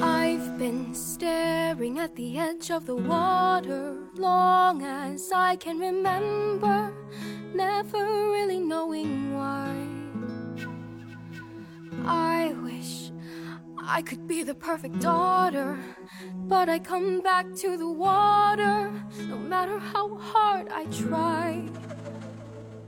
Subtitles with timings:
[0.00, 6.92] I've been staring at the edge of the water long as I can remember,
[7.54, 9.74] never really knowing why.
[12.06, 13.12] I wish
[13.76, 15.76] I could be the perfect daughter,
[16.48, 18.90] but I come back to the water
[19.28, 21.68] no matter how hard I try.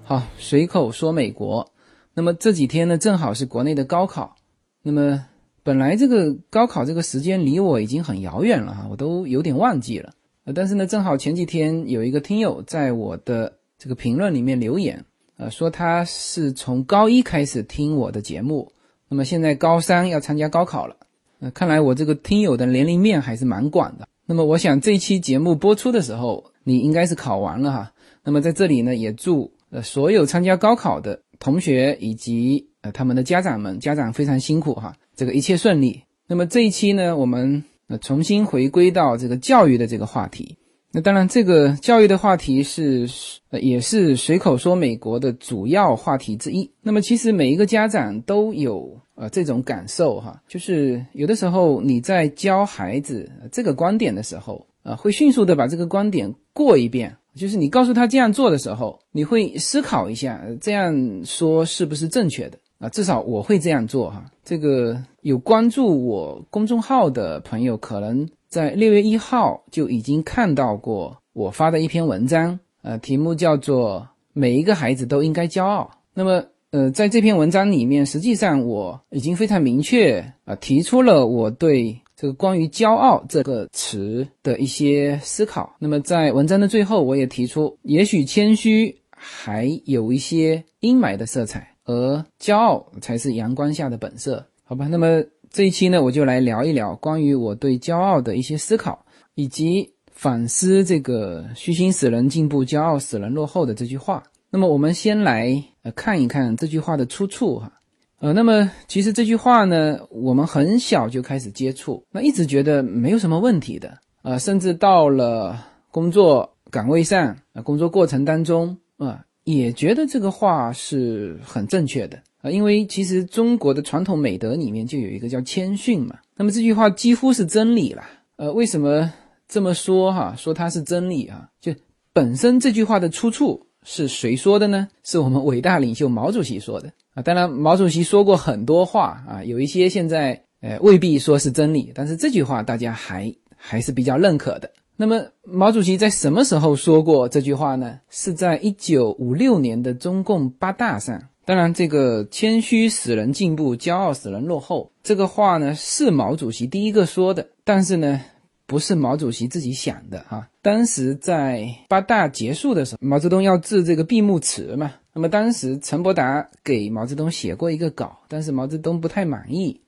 [0.04, 1.70] 好，随口说美国。
[2.14, 4.36] 那么这几天呢，正好是国内的高考。
[4.82, 5.26] 那么
[5.63, 10.13] 本来这个高考这个时间离我已经很遥远了哈，我都有点忘记了。
[10.45, 15.03] 呃，但是呢，正好前几天有一个听友在我的这个评论里面留言，
[15.37, 18.71] 呃，说他是从高一开始听我的节目，
[19.09, 20.95] 那么现在高三要参加高考了。
[21.39, 24.07] 呃，看来我这个听友的年龄面还是蛮广的。
[24.25, 27.91] 那么我想这期节目播出的时候，你应该是考完了哈。
[28.23, 34.95] 那么在这里呢，也祝呃所有参加高考的同学以及呃他们的家长们，家长非常辛苦哈。
[35.19, 36.01] 这个一切顺利。
[36.27, 40.55] 那么这一期呢，我们呃重新回归到这个教育的这个话题。
[40.93, 43.05] 那当然，这个教育的话题是
[43.49, 46.71] 呃也是随口说美国的主要话题之一。
[46.81, 57.13] 那么其实每一个家长都有呃这种感受哈，就是有的时候你在教孩子这个观点的时候啊，会迅速的把这个观点过一遍。
[57.35, 62.57] 就是你告诉他这样做的时候，你会思考一下，这样说是不是正确的。
[62.79, 64.25] 啊，至少我会这样做哈。
[64.43, 75.91] 这个有关注我公众号的朋友，可能在六月一号就已经看到过我发的一篇文章，呃，题目叫做“每一个孩子都应该骄傲”。
[76.15, 85.75] 那么，呃，在这篇文章里面，实际上我已经非常明确啊，提出了我对这个关于“骄傲”这个词的一些思考。
[85.79, 91.75] 那么，在文章的最后，我也提出，也许谦虚还有一些阴霾的色彩。
[91.89, 94.87] 而骄傲才是阳光下的本色，好吧？
[94.87, 104.21] 那么这一期呢，我就来聊一聊关于我对骄傲的一些思考，以及反思这个“虚心使人进步，骄傲使人落后”的这句话。
[104.51, 107.73] 那么我们先来呃看一看这句话的出处哈。
[108.19, 119.25] 呃，那么其实这句话呢，我们很小就开始接触，那一直觉得没有什么问题的，呃，甚至到了工作岗位上啊，工作过程当中啊。
[119.57, 126.19] 也觉得这个话是很正确的啊，因为其实中国的传统美德里面就有一个叫谦逊嘛。
[126.35, 128.03] 那么这句话几乎是真理了。
[128.35, 129.11] 呃，为什么
[129.47, 130.35] 这么说哈？
[130.37, 131.49] 说它是真理啊？
[131.59, 131.73] 就
[132.13, 134.87] 本身这句话的出处是谁说的呢？
[135.03, 137.21] 是我们伟大领袖毛主席说的啊。
[137.21, 144.69] 当然，毛主席说过很多话啊，有一些现在呃未必说是真理，但是这句话大家还还是比较认可的。
[145.01, 148.01] 那么，毛主席在什么时候说过这句话呢？
[148.09, 151.29] 是在一九五六年的中共八大上。
[151.45, 157.47] 当然，这个“谦虚使人进步，骄傲使人落后”这个话呢，是毛主席第一个说的。
[157.63, 158.19] 但是呢，
[158.65, 160.49] 不是毛主席自己想的哈。
[160.61, 164.91] 当时在八大结束的时候，毛泽东要致这个闭幕词嘛。
[165.13, 169.79] 那么当时陈伯达给毛泽东写过一个稿，但是毛泽东不太满意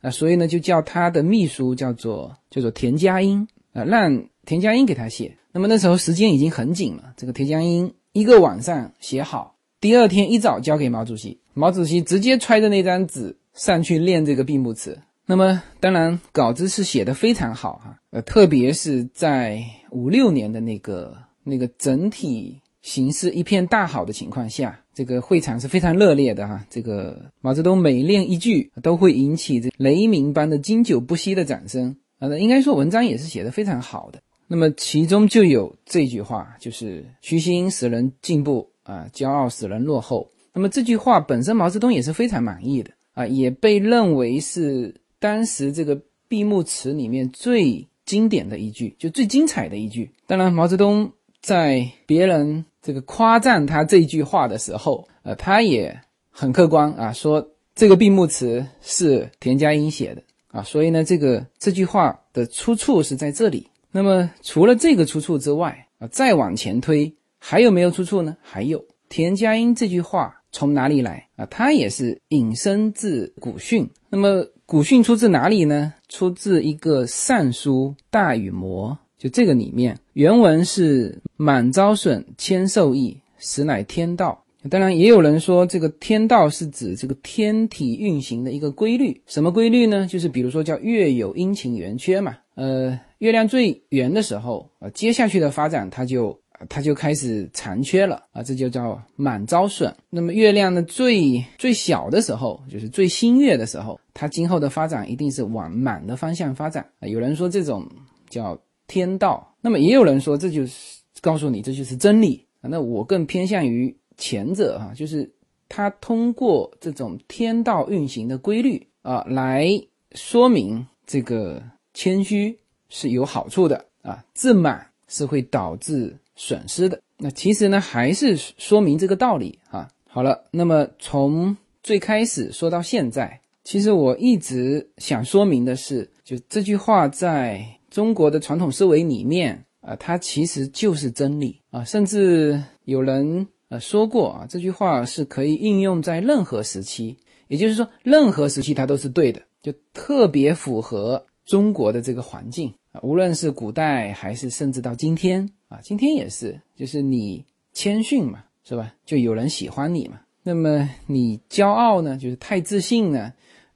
[0.00, 4.24] 啊，所以呢，就叫他的秘书叫做叫做田家英啊，让。
[4.46, 7.14] 田家英给他写，那么那时候时间已经很紧了。
[7.16, 14.98] 这个田家英一个晚上写好，第二天一早交给毛主席，毛主席直接揣着那张纸上去念这个闭幕词。
[15.24, 26.62] 那么当然稿子是写的非常好哈，呃，特别是在五六年的那个那个整体形势一片大好的情况下，这个会场是非常热烈的哈。
[26.68, 32.28] 这个毛泽东每念一句都会引起这雷鸣般的经久不息的掌声啊。
[32.28, 34.20] 那应该说文章也是写的非常好的。
[34.46, 40.30] 那么其中就有这句话，就是“虚心使人进步，啊，骄傲使人落后”。
[40.52, 50.10] 那么这句话本身，毛泽东也是非常满意的啊，也被认为是当时这个闭幕词里面最经典的一句，就最精彩的一句。
[50.26, 51.10] 当然，毛泽东
[51.40, 55.98] 在别人这个夸赞他这句话的时候，呃，他也
[56.30, 57.44] 很客观啊，说
[57.74, 60.22] 这个闭幕词是田家英写的
[60.54, 63.68] 啊，所以呢，这个这句话的出处是在这里。
[63.90, 68.36] 那么除了这个出处之外啊，再往前推还有没有出处呢？
[68.40, 71.44] 还有田家英这句话从哪里来啊？
[71.46, 73.90] 它也是引申自古训。
[74.08, 75.92] 那么古训出自哪里呢？
[76.08, 84.43] 出自一个《尚书大禹谟》，就这个里面原文是“满招损，谦受益，实乃天道”。
[84.70, 89.20] 当然，也有人说这个天道是指这个天体运行的一个规律。
[89.26, 90.06] 什么规律呢？
[90.06, 92.36] 就是比如说叫月有阴晴圆缺嘛。
[92.54, 96.38] 呃，月亮最圆的时候，呃，接下去的发展它就
[96.68, 99.94] 它就开始残缺了啊，这就叫满招损。
[100.08, 107.08] 那么月亮呢最最小的时候，就是最新月的时候，它今后的发展一定是往满的方向发展啊。
[107.08, 107.86] 有人说这种
[108.30, 112.46] 叫天道，那么也有人说这就是告诉你这就是真理。
[112.66, 115.30] 那我更偏向于前者哈，就是
[115.68, 119.68] 它通过这种天道运行的规律啊，来
[120.12, 121.62] 说明这个
[121.92, 122.58] 谦虚
[122.88, 126.16] 是有好处的啊，自满是会导致。
[126.36, 129.88] 损失的那其实呢，还是说明这个道理啊。
[130.08, 141.84] 好了，那么从最开始说到现在，其实我一直想说明的是，就这句话在中国的传统思维里面啊，它其实就是真理啊。
[141.84, 143.46] 甚至有人
[143.78, 147.16] 说过啊，这句话是可以应用在任何时期，
[147.48, 155.48] 也就是说，任何时期它都是对的，就特别符合中国的这个环境啊，无论是古代还是甚至到今天。
[155.68, 158.94] 啊，今天也是，就是你谦逊嘛，是吧？
[159.04, 160.20] 就有人喜欢你嘛。
[160.44, 163.32] 那么你骄傲呢，就是太自信呢，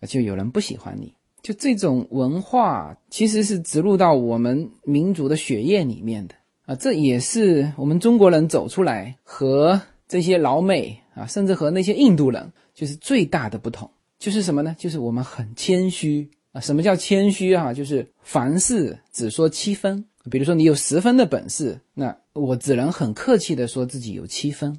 [0.06, 1.12] 就有人不喜欢你。
[1.42, 6.34] 就这种文化其实是植入到我们民族的血液里面的
[6.68, 14.76] 啊，这也是我们中国人走出来和这些老美啊，甚至和那些印度人，就是最大的不同，就是什么呢？
[14.78, 16.60] 就是我们很谦虚啊。
[16.60, 17.72] 什么叫谦虚啊？
[17.72, 20.04] 就是凡事只说七分。
[20.30, 24.78] 比如说，你有十分的本事，那我只能很客气的说自己有七分。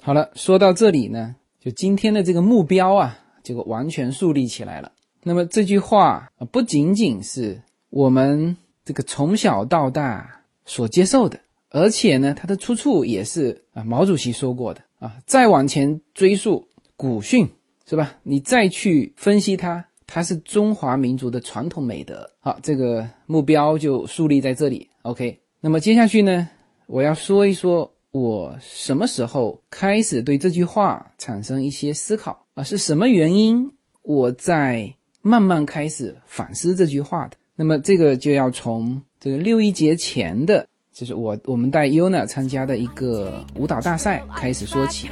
[0.00, 4.92] 好了，说到这里呢，就今天的这个目标啊，就完全树立起来了。
[5.24, 7.60] 那么这句话啊，不仅仅是
[7.90, 10.37] 我们这个从小到大
[10.68, 15.16] 所接受的，而且呢，它的出处也是啊，毛主席说过的啊。
[15.26, 17.48] 再往前追溯古训，
[17.88, 18.16] 是吧？
[18.22, 19.84] 你再去分析它。
[20.10, 22.30] 它是中华民族的传统美德。
[22.40, 24.88] 好，这个目标就树立在这里。
[25.02, 26.48] OK，那么接下去呢，
[26.86, 32.62] 我要说一说我什么时候开始对这句话产生一些思考啊？
[32.62, 33.70] 是什么原因
[34.00, 37.36] 我在慢慢开始反思这句话的？
[37.54, 45.08] 那么这个就要从这个六一节前的，就是我我们带 Yuna 参加的一个舞蹈大赛开始说起。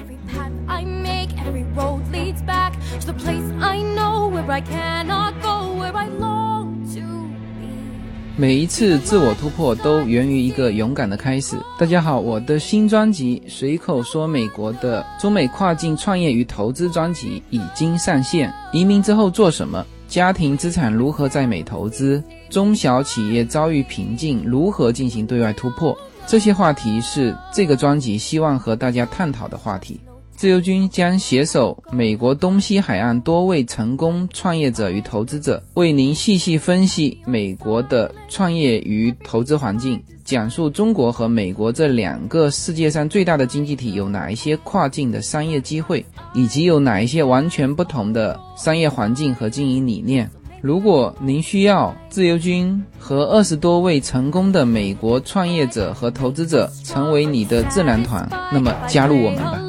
[8.37, 11.57] 每一次自我突破都源于一个勇敢的开始。
[11.77, 18.55] 大家好，我的新专辑《随口说美国的中美跨境创业与投资》专辑已经上线。
[18.73, 19.85] 移民之后做什么？
[20.07, 22.23] 家庭资产如何在美投资？
[22.51, 25.97] 中小企业遭遇瓶颈，如何进行对外突破？
[26.27, 30.01] 这些话题是这个专辑希望和大家探讨的话题。
[30.35, 46.05] 自由军将携手美国东西海岸多位成功创业者与投资者，为您细细分析美国的创业与投资环境，讲述中国和美国这两个世界上最大的经济体有哪一些跨境的商业机会，
[46.35, 50.31] 以及有哪一些完全不同的商业环境和经营理念。
[50.63, 59.61] 如果您需要自由军和二十多位成功的美国创业者和投资者成为你的智囊团，那么加入我们吧。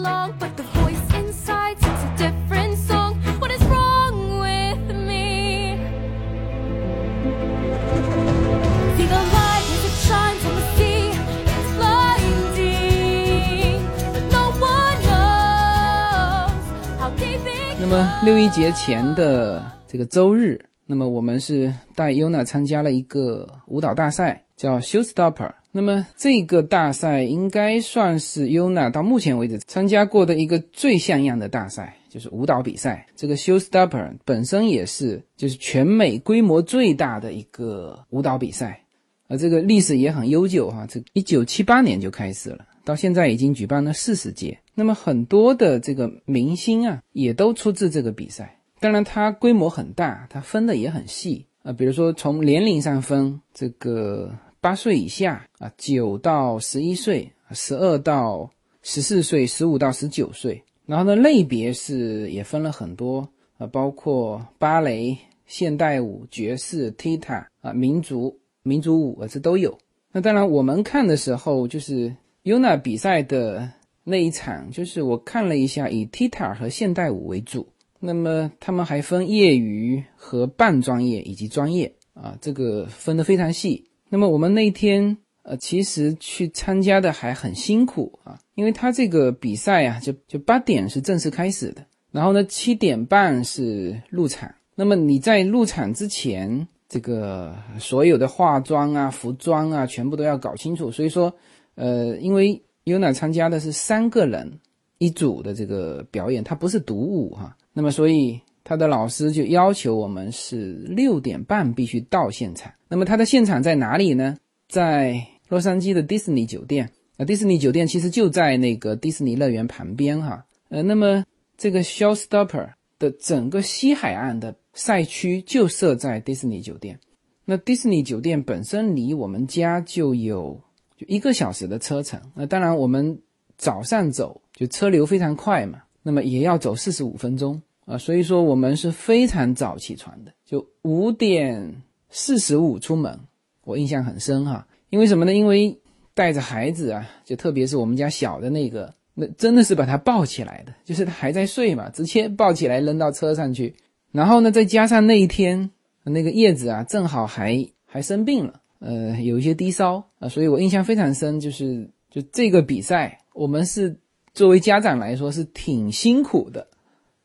[17.80, 25.52] 那么六一节前的这个周日，那么我们是带 UNA 参加了一个舞蹈大赛，叫 Showstopper。
[25.74, 33.06] 那么这个大赛应该算是 UNA 到目前为止参加过的一个最像样的大赛，就是舞蹈比赛。
[33.16, 38.82] 这个 Showstopper 本身也是就是全美规模最大的一个舞蹈比赛，
[39.28, 42.66] 而这个历史也很悠久哈，这一九七八年就开始了。
[42.86, 48.57] 到现在已经举办了四十届，那么很多的这个明星啊，也都出自这个比赛。
[48.80, 51.74] 当然，它规模很大，它分的也很细啊。
[51.74, 58.50] 比如说从年龄上分，这个八岁以下啊，九到十一岁，十二到
[58.82, 60.64] 十四岁，十五到十九岁。
[60.86, 69.78] 然后呢，类别是也分了很多啊，包括芭蕾、现代舞、爵士、踢踏啊、民族民族舞啊，这都有。
[70.12, 72.16] 那当然，我们看的时候就是。
[72.44, 73.70] Yuna 比赛的
[74.06, 77.68] 那一场，就是我看了一下，以踢踏和现代舞为主。
[78.00, 83.86] 那么他们还分业余和半专业以及专业啊，这个分得非常细。
[84.10, 94.54] 那么我们那天呃，其实去参加的还很辛苦啊，因为他这个比赛啊，就就八点是正式开始的，然后呢七点半是入场。
[94.76, 100.92] 那么你在入场之前，这个所有的化妆啊、服装啊，全部都要搞清楚。
[100.92, 101.34] 所以说。
[101.80, 104.60] 呃，因为 Yuna 参加的是三个人
[104.98, 107.56] 一组的这个表演，它不是独舞哈。
[107.78, 112.74] 那么所以他的老师就要求我们是六点半必须到现场。
[112.88, 114.36] 那么他的现场在哪里呢？
[114.68, 116.90] 在洛杉矶的迪士尼酒店。
[117.18, 120.44] 啊，迪士尼酒店其实就在那个迪士尼乐园旁边哈。
[120.70, 121.24] 呃，那么
[121.56, 127.00] 这个 Showstopper 的整个西海岸的赛区就设在迪士尼酒店。
[127.46, 130.60] 那迪士尼酒店本身离我们家就有
[130.98, 132.20] 就一个小时的车程。
[132.34, 133.22] 那当然我们
[133.56, 137.98] 早上走就车流非常快嘛，那么也要走四十五分钟啊。
[137.98, 143.20] 所以说我们是非常早起床的，就五点四十五出门，
[143.64, 144.68] 我印象很深哈。
[144.92, 145.34] 因为什么呢？
[145.34, 145.76] 因为
[146.14, 153.76] 带着孩子啊，就特别是我们家小的那个，那真的是把他抱起来的，就是他还在睡嘛，直接抱起来扔到车上去。
[154.12, 155.70] 然后呢，再加上那一天
[156.04, 164.00] 那个叶子啊，正好还还生病了，呃，有一些低烧啊，所以我印象非常深，就是就这个比赛，我们是
[164.34, 166.66] 作为家长来说是挺辛苦的，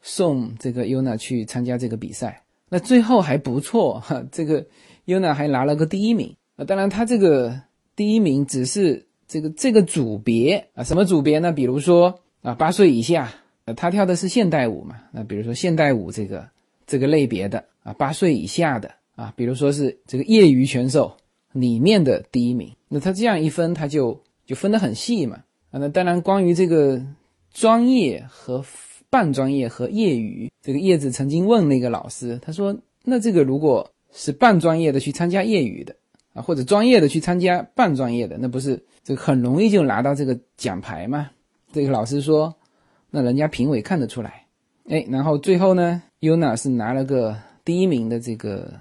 [0.02, 4.66] 送这个 Yuna 去参加这个比赛，那最后还不错哈，这个
[5.06, 7.58] Yuna 还拿了个第一名啊，当然他这个。
[7.94, 11.52] 第一名只是这个这个组别啊，什么组别呢？
[11.52, 13.30] 比如说啊，八岁以下，
[13.66, 14.96] 呃，他跳的是现代舞嘛。
[15.12, 16.48] 那比如说现代舞这个
[16.86, 21.14] 这个类别的啊，八岁以下的啊，比如说是这个业余选手
[21.52, 22.74] 里面的第一名。
[22.88, 25.36] 那他这样一分，他就就分得很细嘛。
[25.70, 26.98] 啊，那当然，关于这个
[27.52, 28.64] 专业和
[29.12, 35.94] 半专业和业余，这个叶子曾经问那个老师，他说：“那这个如果是半专业的去参加业余的。”
[36.32, 41.30] 啊，或者专业的去参加半专业的，那不是这很容易就拿到这个奖牌吗？
[41.74, 42.56] 这个老师说，
[43.10, 44.46] 那人家评委看得出来，
[44.88, 48.72] 哎，然后最后呢，Yuna 是拿了个第一名的这个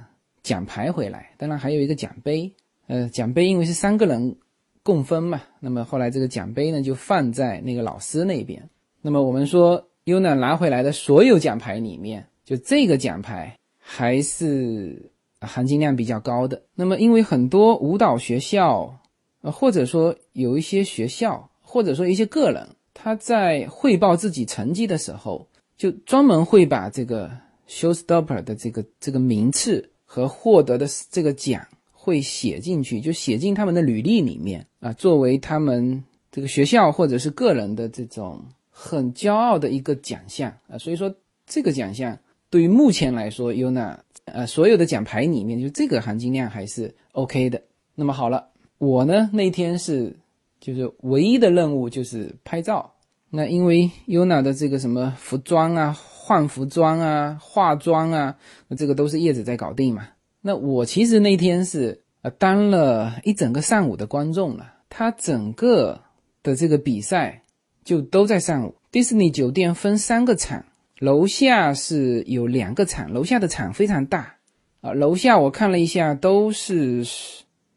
[0.43, 2.49] 奖牌回来，当然还有一个奖杯。
[2.87, 4.37] 呃，奖杯因为是三个人
[4.81, 8.69] 共分嘛，那么后来这个奖杯呢就放在那个老师那边。
[9.01, 15.11] 那么我们说，Yuna 拿回来的所有奖牌里面，就这个奖牌还是。
[15.43, 16.61] 含金量比较高的。
[16.75, 18.95] 那么，因为很多舞蹈学校，
[19.41, 27.31] 呃，或者说有一些学校，或者说一些个人，他在汇报自己成绩的时候，就专门会把这个
[27.67, 38.45] showstopper 的这个这个名次和获得的这个奖会写进去，就写进他们的履历里面啊，作为他们这个学校或者是个人的这种
[38.81, 40.77] 很骄傲的一个奖项啊。
[40.77, 41.13] 所以说，
[41.45, 42.17] 这个奖项
[42.49, 43.97] 对于目前来说，Yuna。
[44.25, 47.61] 呃，所有的奖牌里面，就这个含金量还是 OK 的。
[47.95, 48.47] 那么好了，
[48.77, 50.15] 我呢那天是
[50.59, 52.93] 就是唯一的任务就是拍照。
[53.31, 60.07] 那因为 Yuna 的这个什么服装啊、换服装啊、化妆啊，那这个都是叶子在搞定嘛。
[60.39, 64.71] 那我其实那天是呃当了一整个上午的观众了。
[64.87, 65.99] 他整个
[66.43, 67.40] 的这个比赛
[67.83, 68.75] 就都在上午。
[68.91, 70.65] 迪士尼酒店分三个场。
[70.99, 74.35] 楼下是有两个场，楼下的场非常大
[74.81, 74.93] 啊。
[74.93, 77.03] 楼下我看了一下，都是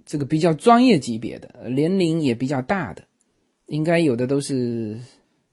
[0.05, 3.03] 这个比较专业级别的，年龄也比较大的，
[3.65, 4.99] 应该有的都是。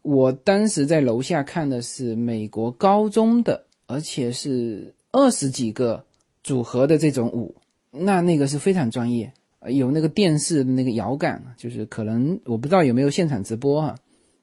[0.02, 6.04] 我当时在楼下看的是美国高中的，而且是二十几个
[6.44, 7.56] 组合的这种舞，
[7.90, 9.32] 那那个是非常专业，
[9.70, 13.96] 有那个电视的那个摇杆，就是可能我不知道有没有现场直播哈。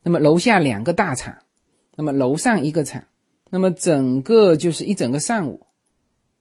[0.09, 1.37] 那么楼下两个大场，
[1.95, 3.05] 那么楼上一个场。
[3.50, 5.67] 那么整个就是一整个上午，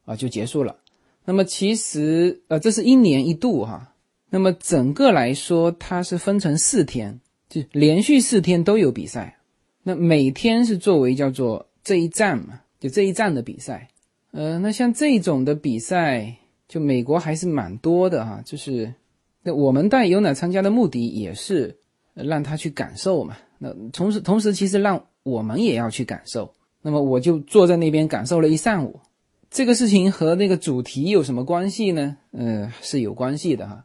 [0.05, 0.77] 啊就结束了。
[1.25, 3.93] 那么其实呃这是一年一度哈。
[4.29, 7.19] 那么整个来说它是分成四天，
[7.49, 9.37] 就连续四天都有比赛。
[9.83, 13.89] 那每天是作为叫做这一站嘛，就这一站的比赛。
[14.31, 16.37] 呃，那像这种的比赛，
[16.69, 18.41] 就美国还是蛮多的哈。
[18.45, 18.93] 就是
[19.43, 21.77] 那我们带尤娜参加的目的也是
[22.23, 23.37] 让他去感受嘛。
[23.57, 26.53] 那同时同时其实让我们也要去感受。
[26.81, 28.99] 那么我就坐在那边感受了一上午，
[29.49, 32.15] 这个事情和那个主题有什么关系呢？
[32.31, 33.83] 呃，是有关系的哈。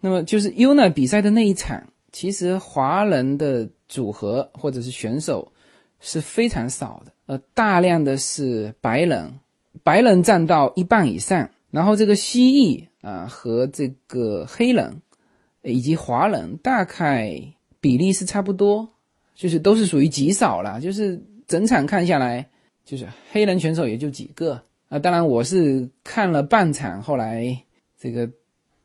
[0.00, 5.52] 那么就是 UNA 比赛的那一场，其实华人的组合或者是选手
[6.00, 9.32] 是非常少的，呃，大量的是白人，
[9.84, 15.00] 白人占到一半以上，然后这个蜥蜴啊和这个黑人
[15.62, 17.40] 以及华人大概
[17.82, 18.88] 比例是差不多，
[19.34, 21.22] 就是都是属于极少了，就是。
[21.48, 22.48] 整场看下来，
[22.82, 24.98] 就是黑人选手也就几个啊。
[24.98, 27.62] 当然，我是看了半场，后来
[27.98, 28.30] 这个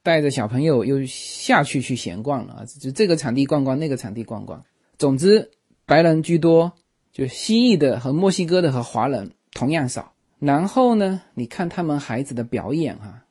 [0.04, 4.62] 带着小朋友又下去去闲逛了啊，就这个场地逛逛，那个场地逛逛。
[4.98, 5.50] 总之，
[5.86, 6.74] 白人居多，
[7.13, 10.12] 就蜥蜴的和墨西哥的和华人同样少。
[10.39, 13.24] 然后呢，你看他们孩子的表演哈，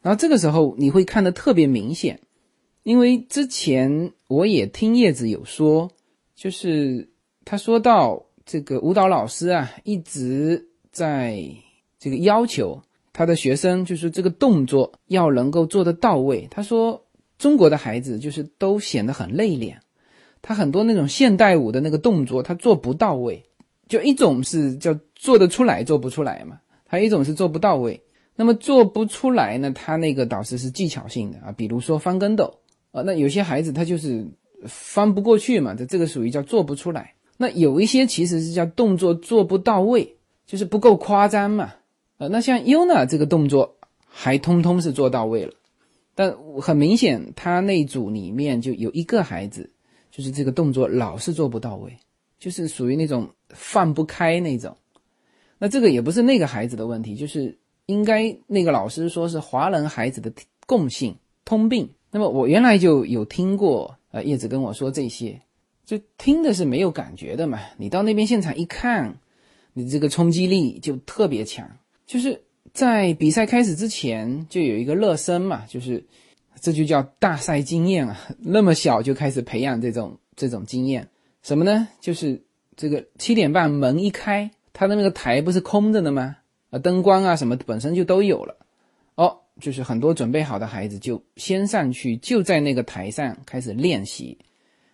[0.00, 2.18] 然后这个时候你会看得特别明显，
[2.82, 5.90] 因为之前我也听叶子有说，
[6.36, 7.08] 就是
[7.44, 11.44] 他说到这个舞蹈老师啊，一直在
[11.98, 12.80] 这个要求
[13.12, 16.46] 他的学生，就是这个动作要能够做得到位。
[16.48, 17.04] 他说
[17.38, 19.74] 中国的孩子就是都显得很内敛，
[20.42, 23.44] 他很多那种现代舞的那个动作他做不到位，
[23.88, 28.00] 就一种是叫做得出来做不出来嘛，还有一种是做不到位。
[28.36, 32.59] 那么做不出来呢，他那个导师是技巧性的啊，比如说翻跟斗。
[32.92, 34.26] 啊，那有些孩子他就是
[34.66, 37.14] 翻不过去嘛，这这个属于叫做不出来。
[37.36, 41.72] 那有一些其实是叫动作做不到位，就是不够夸张嘛。
[42.18, 45.54] 呃，那像 Yuna 这个动作还通通是做到位了，
[46.14, 49.70] 但很明显他那组里面就有一个孩子，
[50.10, 51.96] 就是这个动作老是做不到位，
[52.38, 54.76] 就是属于那种放不开那种。
[55.58, 57.56] 那这个也不是那个孩子的问题，就是
[57.86, 60.30] 应该那个老师说是华人孩子的
[60.66, 61.16] 共性
[61.46, 61.88] 通病。
[62.10, 65.40] 那么我原来就有听过，呃，叶子跟我说这些，
[65.86, 67.60] 就听的是没有感觉的嘛。
[67.76, 69.18] 你到那边现场一看，
[69.72, 71.70] 你这个冲击力就特别强。
[72.06, 76.04] 就是在比赛开始之前就有一个热身嘛，就是
[76.60, 78.20] 这就叫大赛经验啊。
[78.42, 81.08] 那么小就开始培养这种这种经验，
[81.42, 81.86] 什么呢？
[82.00, 82.42] 就是
[82.76, 86.36] 这个七点半门一开，他的那个台不是空着的吗？
[86.70, 88.56] 啊，灯光啊什么本身就都有了。
[89.60, 94.36] 就是很多准备好的孩子就先上去，就在那个台上开始练习，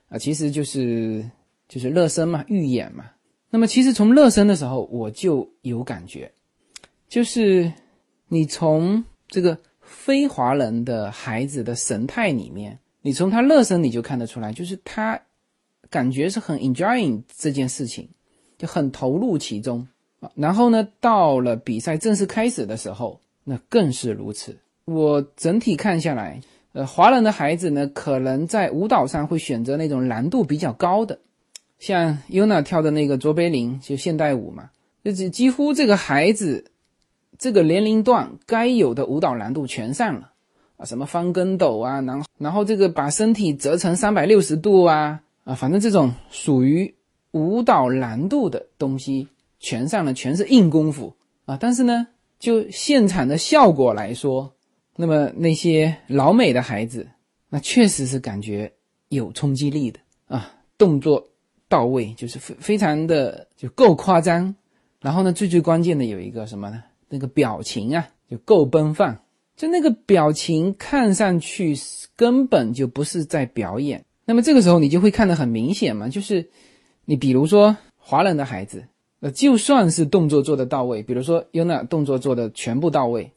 [0.09, 1.25] 啊，其实就是
[1.69, 3.05] 就是热身嘛，预演嘛。
[3.49, 6.31] 那么其实从热身的时候我就有感觉，
[7.09, 7.73] 就是
[8.29, 15.19] 你从这个非华人的孩子的神态里面，你从他热身你就看得出来，就是他
[15.89, 18.09] 感觉是很 enjoying 这件事情，
[18.59, 19.87] 就很投入其中
[20.21, 20.31] 啊。
[20.35, 23.21] 然后呢，到了比赛正式开始的时候。
[23.49, 24.57] 那更是如此。
[24.87, 26.41] 我整体看下来，
[26.73, 31.19] 呃，华人的孩子呢，可能在舞蹈上会选择那种难度比较高的，
[31.79, 34.71] 像 Yuna 跳的那个卓别林，就现代舞嘛，
[35.05, 36.73] 就几乎这个孩子
[37.39, 40.33] 这个年龄段该有的舞蹈难度全上了
[40.77, 46.93] 啊，什么翻跟斗啊，然后然后这个把身体折成三百六十度啊啊，反正这种属于
[47.31, 49.29] 舞蹈难度的东西
[49.61, 52.09] 全上了，全是硬功夫啊，但是呢。
[52.39, 54.55] 就现场的效果来说，
[54.95, 57.09] 那么那些老美的孩子，
[57.49, 58.73] 那确实是感觉
[59.09, 61.29] 有冲击力的啊，动作
[61.69, 64.55] 到位，就是非非常的就够夸张。
[65.01, 66.83] 然后呢，最最关键的有一个什么呢？
[67.09, 69.19] 那个表情啊，就够奔放。
[69.57, 71.75] 就那个表情看上去
[72.15, 74.05] 根本就不是在表演。
[74.25, 76.51] 那么这个时候你就会看得很明显嘛，就是
[77.05, 78.85] 你比如说华人的孩子。
[79.31, 83.33] 就算是动作做的到位，比如说 Yuna 动作做的全部到位，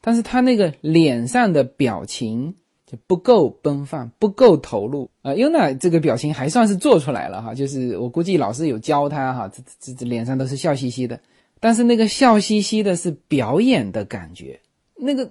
[0.00, 2.54] 但是他那个脸上的表情
[2.86, 5.32] 就不够奔放，不够投入啊。
[5.32, 11.20] Yuna 这个表情还算是做出来了哈，就是我估计老师有教他哈，这这这脸上都是笑嘻嘻的，
[11.60, 14.60] 但是那个笑嘻嘻的是表演的感觉，
[14.96, 15.30] 那个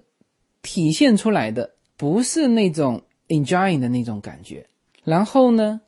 [0.62, 4.66] 体现出来的不是那种 enjoying 的那种感觉。
[5.04, 5.82] 然后呢，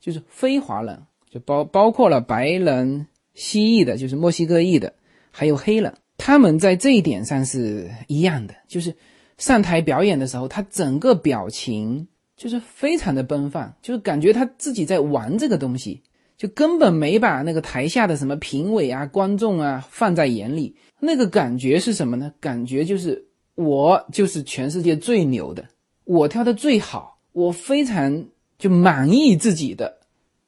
[0.00, 3.06] 就是非华人，就包包括了白人。
[3.38, 4.92] 西裔的，就是墨西哥裔的，
[5.30, 8.92] 还有黑人，他们在这一点上是一样的，就是
[9.36, 16.02] 上台表演的时候，他整个表情就是非常的奔放，就是感觉他自己在玩这个东西，
[16.36, 20.74] 就根本没把那个台下的什么评委啊、观众啊放在眼里。
[20.98, 22.32] 那个感觉是什么呢？
[22.40, 23.24] 感觉就是
[23.54, 25.64] 我就是全世界最牛的，
[26.02, 28.24] 我跳的最好，我非常
[28.58, 29.98] 就满意自己的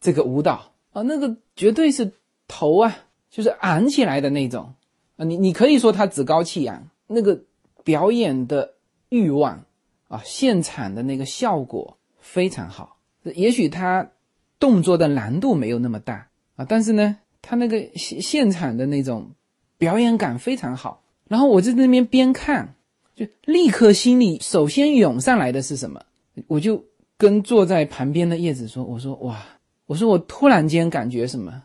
[0.00, 2.10] 这个舞蹈啊，那个绝对是。
[2.50, 2.98] 头啊，
[3.30, 4.74] 就是昂起来的那种
[5.16, 7.40] 啊，你你可以说他趾高气扬，那个
[7.84, 8.74] 表演的
[9.08, 9.64] 欲望
[10.08, 12.96] 啊，现场的那个效果非常好。
[13.22, 14.10] 也许他
[14.58, 19.30] 动作的难度没有那么大啊，但是呢，他那个现现场的那种
[19.78, 21.02] 表演感非常好。
[21.28, 22.74] 然后我在那边边看，
[23.14, 26.02] 就立刻心里首先涌上来的是什么？
[26.48, 26.84] 我就
[27.16, 29.40] 跟坐在旁边的叶子说：“我说哇，
[29.86, 31.62] 我说我突然间感觉什么？”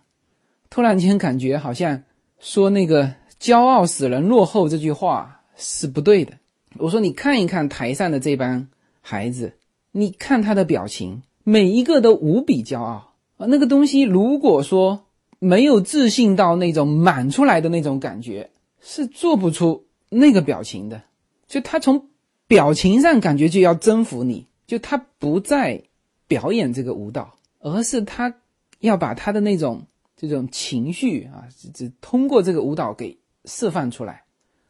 [0.75, 2.03] 突然间感觉好像
[2.37, 6.33] 说那个“骄傲使人落后”这句话是不对的。
[6.77, 8.67] 我说你看一看台上的这帮
[8.99, 9.53] 孩子，
[9.93, 13.45] 你看他的表情，每一个都无比骄傲啊。
[13.47, 15.05] 那个东西如果说
[15.39, 18.49] 没有自信到那种满出来的那种感觉，
[18.81, 21.01] 是做不出那个表情的。
[21.47, 22.09] 就他从
[22.47, 25.81] 表情上感觉就要征服你，就他不再
[26.27, 28.35] 表演这个舞蹈，而是他
[28.81, 29.81] 要把他的那种。
[30.17, 34.23] 这种情绪啊，这这通过这个舞蹈给释放出来，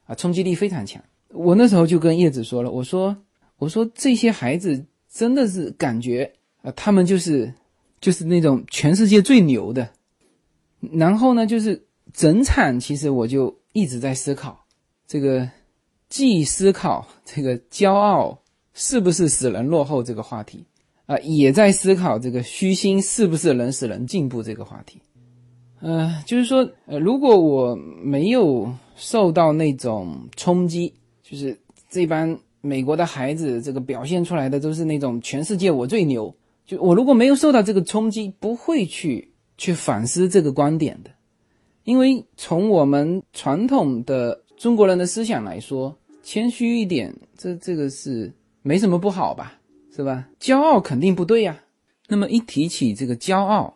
[0.05, 1.03] 啊，冲击力非常强。
[1.29, 3.15] 我那时候就跟叶子说了，我说，
[3.57, 6.31] 我说这些孩子真的是感觉
[6.61, 7.53] 啊，他们就是
[7.99, 9.89] 就是那种全世界最牛的。
[10.93, 14.65] 然后呢，就是整场其实我就一直在思考，
[15.07, 15.49] 这个
[16.09, 18.39] 既思考这个骄傲
[18.73, 20.65] 是不是使人落后这个话题
[21.05, 25.01] 啊，也在思考这个虚心是不是能使人进步这个话题。
[25.79, 31.57] 呃，就是说，呃，如果我没有受到那种冲击，就是
[31.89, 36.35] 这帮美国的孩子这个表现出来的都是那种全世界我最牛，
[36.65, 39.31] 就我如果没有受到这个冲击，不会去。
[39.57, 41.09] 去反思这个观点的，
[41.85, 48.29] 因为从我们传统的中国人的思想来说，谦虚一点，这这个是
[48.63, 49.57] 没什么不好吧，
[49.95, 50.27] 是吧？
[50.41, 51.57] 骄傲肯定不对呀。
[52.09, 53.74] 那么一提起这个骄傲，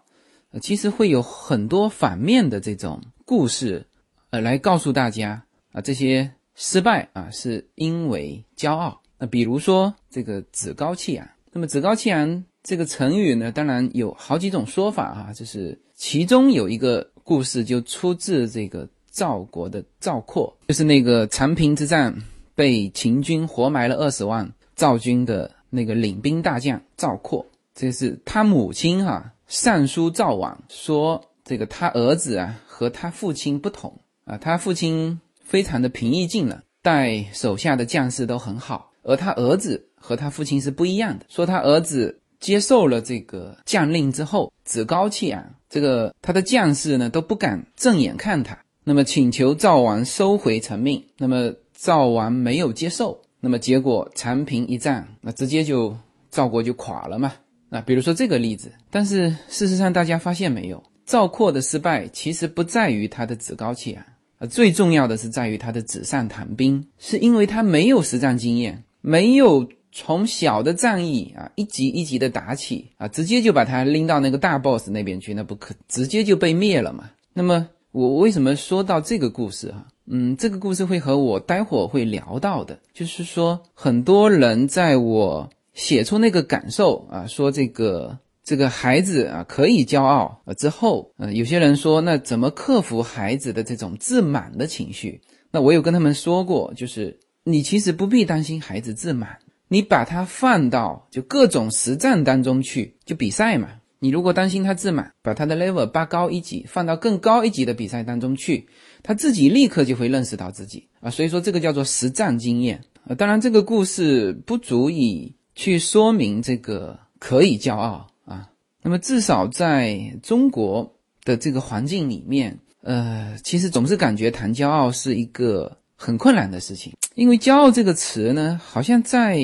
[0.62, 3.85] 其实会有很多反面的这种故事，
[4.29, 9.01] 呃，来告诉大家啊，这些失败啊是因为骄傲。
[9.17, 12.43] 那比如说这个趾高气扬，那么趾高气扬。
[12.62, 22.13] 这个成语呢，当然有好几种说法啊，就是其中有一个故事就出自这个赵国的赵括，就是那个长平之战
[22.55, 33.91] 被秦军活埋了二十万赵军的那个领兵大将赵括，这是他母亲哈上书赵王说，这个他儿子啊和他父亲不同
[34.23, 42.15] 啊，他父亲非常的平易近人，待手下的将士都很好，而他儿子和他父亲是不一样的，说他儿子。
[42.39, 48.57] 接受了这个将令之后，趾高气昂，这个他的将士呢都不敢正眼看他。
[48.85, 55.93] 那么请求赵王收回成命，那么赵王没有接受，那么结果长平一战，那直接就
[56.31, 57.33] 赵国就垮了嘛。
[57.69, 64.03] 那比如说这个例子，但是事实上大家发现没有，赵括的失败其实不在于他的趾高气昂，
[64.39, 69.69] 啊，最重要的是在于他的纸上谈兵，是因为他没有实战经验，没有。
[69.91, 77.10] 从小的战役啊，一级一级的打起啊，直接就把他拎到那个大 boss 那边去，那不可直接就被灭了嘛？
[77.34, 79.88] 那么我为什么说到这个故事哈？
[80.05, 95.21] 嗯，这个故事会和我待会儿会聊到的，就是说很多人在我写出那个感受啊，说这个这个孩子啊可以骄傲啊之后，呃，有些人说那怎么克服孩子的这种自满的情绪？
[95.51, 99.38] 那我有跟他们说过，就是你其实不必担心孩子自满。
[99.71, 103.69] 你把它放到就各种实战当中去，就比赛嘛。
[103.99, 108.67] 你如果担心他自满，把他的 level 拔高一级，放到更高一级的比赛当中去，
[109.03, 111.12] 他自己立刻就会认识到自己啊。
[111.12, 113.13] 所以说这个叫做实战经验啊。
[113.13, 118.50] 当然这个故事不足以去说明这个可以骄傲啊。
[118.82, 120.95] 那么至少在中国
[121.26, 125.76] 的这个环境里面，呃，其实总是感觉谈骄傲是一个。
[126.02, 129.36] 很困难的事情，因为“骄傲”这个词呢，好像在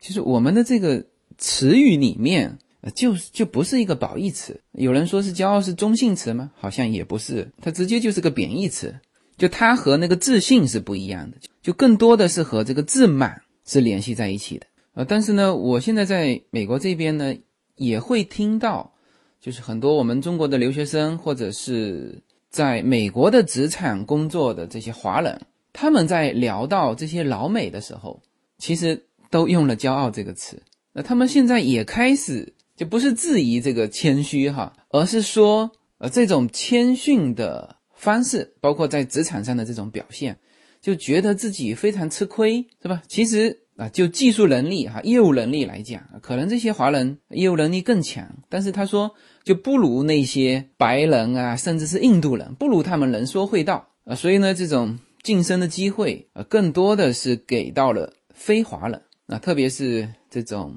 [0.00, 1.04] 其实我们的这个
[1.36, 4.58] 词语里面，呃，就就不是一个褒义词。
[4.72, 6.50] 有人说是“骄傲”是中性词吗？
[6.56, 8.98] 好像也不是，它直接就是个贬义词。
[9.36, 14.66] 就它和那个自信是不一样的，就更多的是和这个自满是联系在一起的。
[14.98, 17.32] 呃，但是呢，我现在在美国这边呢，
[17.76, 18.92] 也会听到，
[19.40, 25.40] 就是很多我们中国的留学生，或者是在美国的职场工作的这些华人。
[25.72, 28.20] 他们在聊到这些老美的时候，
[28.58, 30.60] 其实都用了“骄傲”这个词。
[30.92, 40.36] 那他们现在也开始就不是质疑这个谦虚哈，而是说，呃，这种谦逊的方式，包括在职场上的这种表现，
[40.82, 43.00] 就觉得自己非常吃亏，是吧？
[43.06, 49.10] 其实啊，就技术能力哈，业务能力来讲，可能这些华人业务能力更强，但是他说
[49.42, 54.14] 就不如那些白人啊，甚至是印度人，不如他们能说会道啊。
[54.14, 54.98] 所以呢，这种。
[55.24, 60.72] 晋升的机会啊，更多的是给到了非华人啊，特别是这种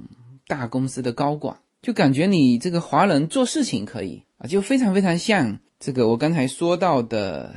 [0.47, 7.53] 大公司的高管，就感觉你这个华人做事情可以啊，就非常非常像这个我刚才说到的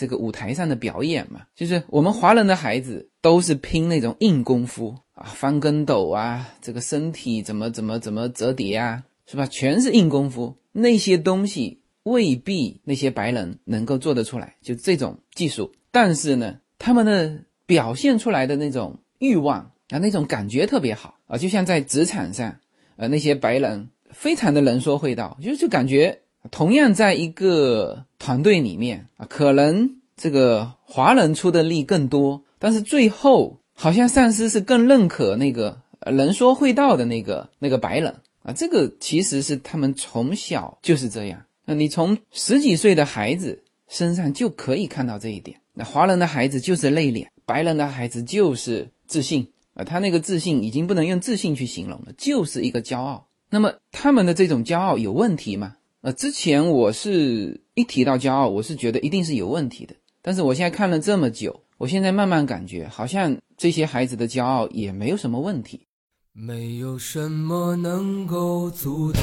[0.00, 9.44] 这个舞台上的表演嘛，就是我们华人的孩子都是拼那种硬功夫啊，翻跟斗啊，这个身体怎么怎么怎么折叠啊，是吧？
[9.44, 15.70] 全是硬功夫，那些东西未必那些白人能够做得出来，就这种技术。
[15.90, 22.56] 但是呢，他们的表现出来的那种欲望啊，那种感觉特别好啊，就像在职场上，
[22.96, 26.18] 呃，那些白人非常的能说会道，就就感觉
[26.50, 41.42] 同样在一个团队里面啊，可能这个华人出的力更多，但是最后好像上司是更认可那个能说会道的那个那个白人啊，这个其实是他们从小就是这样。
[41.66, 45.60] 那你从十几岁的孩子身上就可以看到这一点。
[45.74, 49.84] 那华人的孩子就是内敛，白人的孩子就是自信啊。
[49.84, 55.76] 他那个自信已经不能用自信去形容了，就是一个骄傲那么他们的这种骄傲有问题吗？
[56.02, 59.94] 呃，之前我是一提到骄傲，我是觉得一定是有问题的。
[60.22, 65.86] 但是我现在看了这么久，我现在慢慢感觉，好像这些孩子的骄傲也没有什么问题。
[66.32, 69.22] 没有什么能够阻挡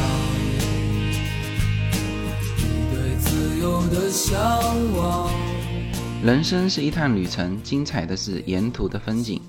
[2.58, 4.40] 你对自由的向
[4.96, 5.32] 往。
[6.24, 9.42] 人生是一趟旅程，精彩的是沿途的风景。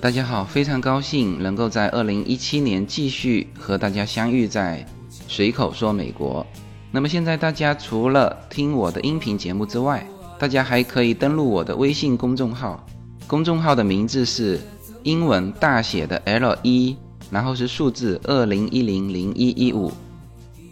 [0.00, 4.82] 大家好，非常高兴能够在二零一七年继续和大家相遇在
[5.28, 6.46] 随口说美国。
[6.94, 10.06] 那么现在大家除了听我的音频节目之外，
[10.38, 12.86] 大家还可以登录我的微信公众号，
[13.26, 14.60] 公众号的名字是
[15.02, 16.94] 英文大写的 L 一，
[17.30, 19.90] 然后是数字二零一零零一一五，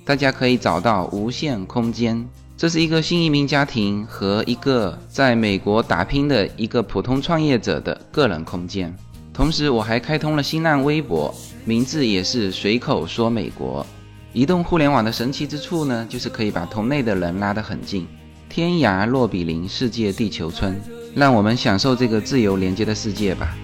[0.05, 2.29] 大家可以找到无限空间。
[2.55, 8.95] 这是一个新移民家庭和一个在美国打拼的一个普通创业者的个人空间。
[9.33, 13.87] 同时，我还开通了新浪微博，名字也是随口说美国。
[14.33, 18.07] 移动互联网的神奇之处呢，就是可以把同类的人拉得很近，
[18.49, 20.81] 天涯若比邻，世界地球村。
[21.17, 23.57] 让我们享受这个自由连接的世界吧。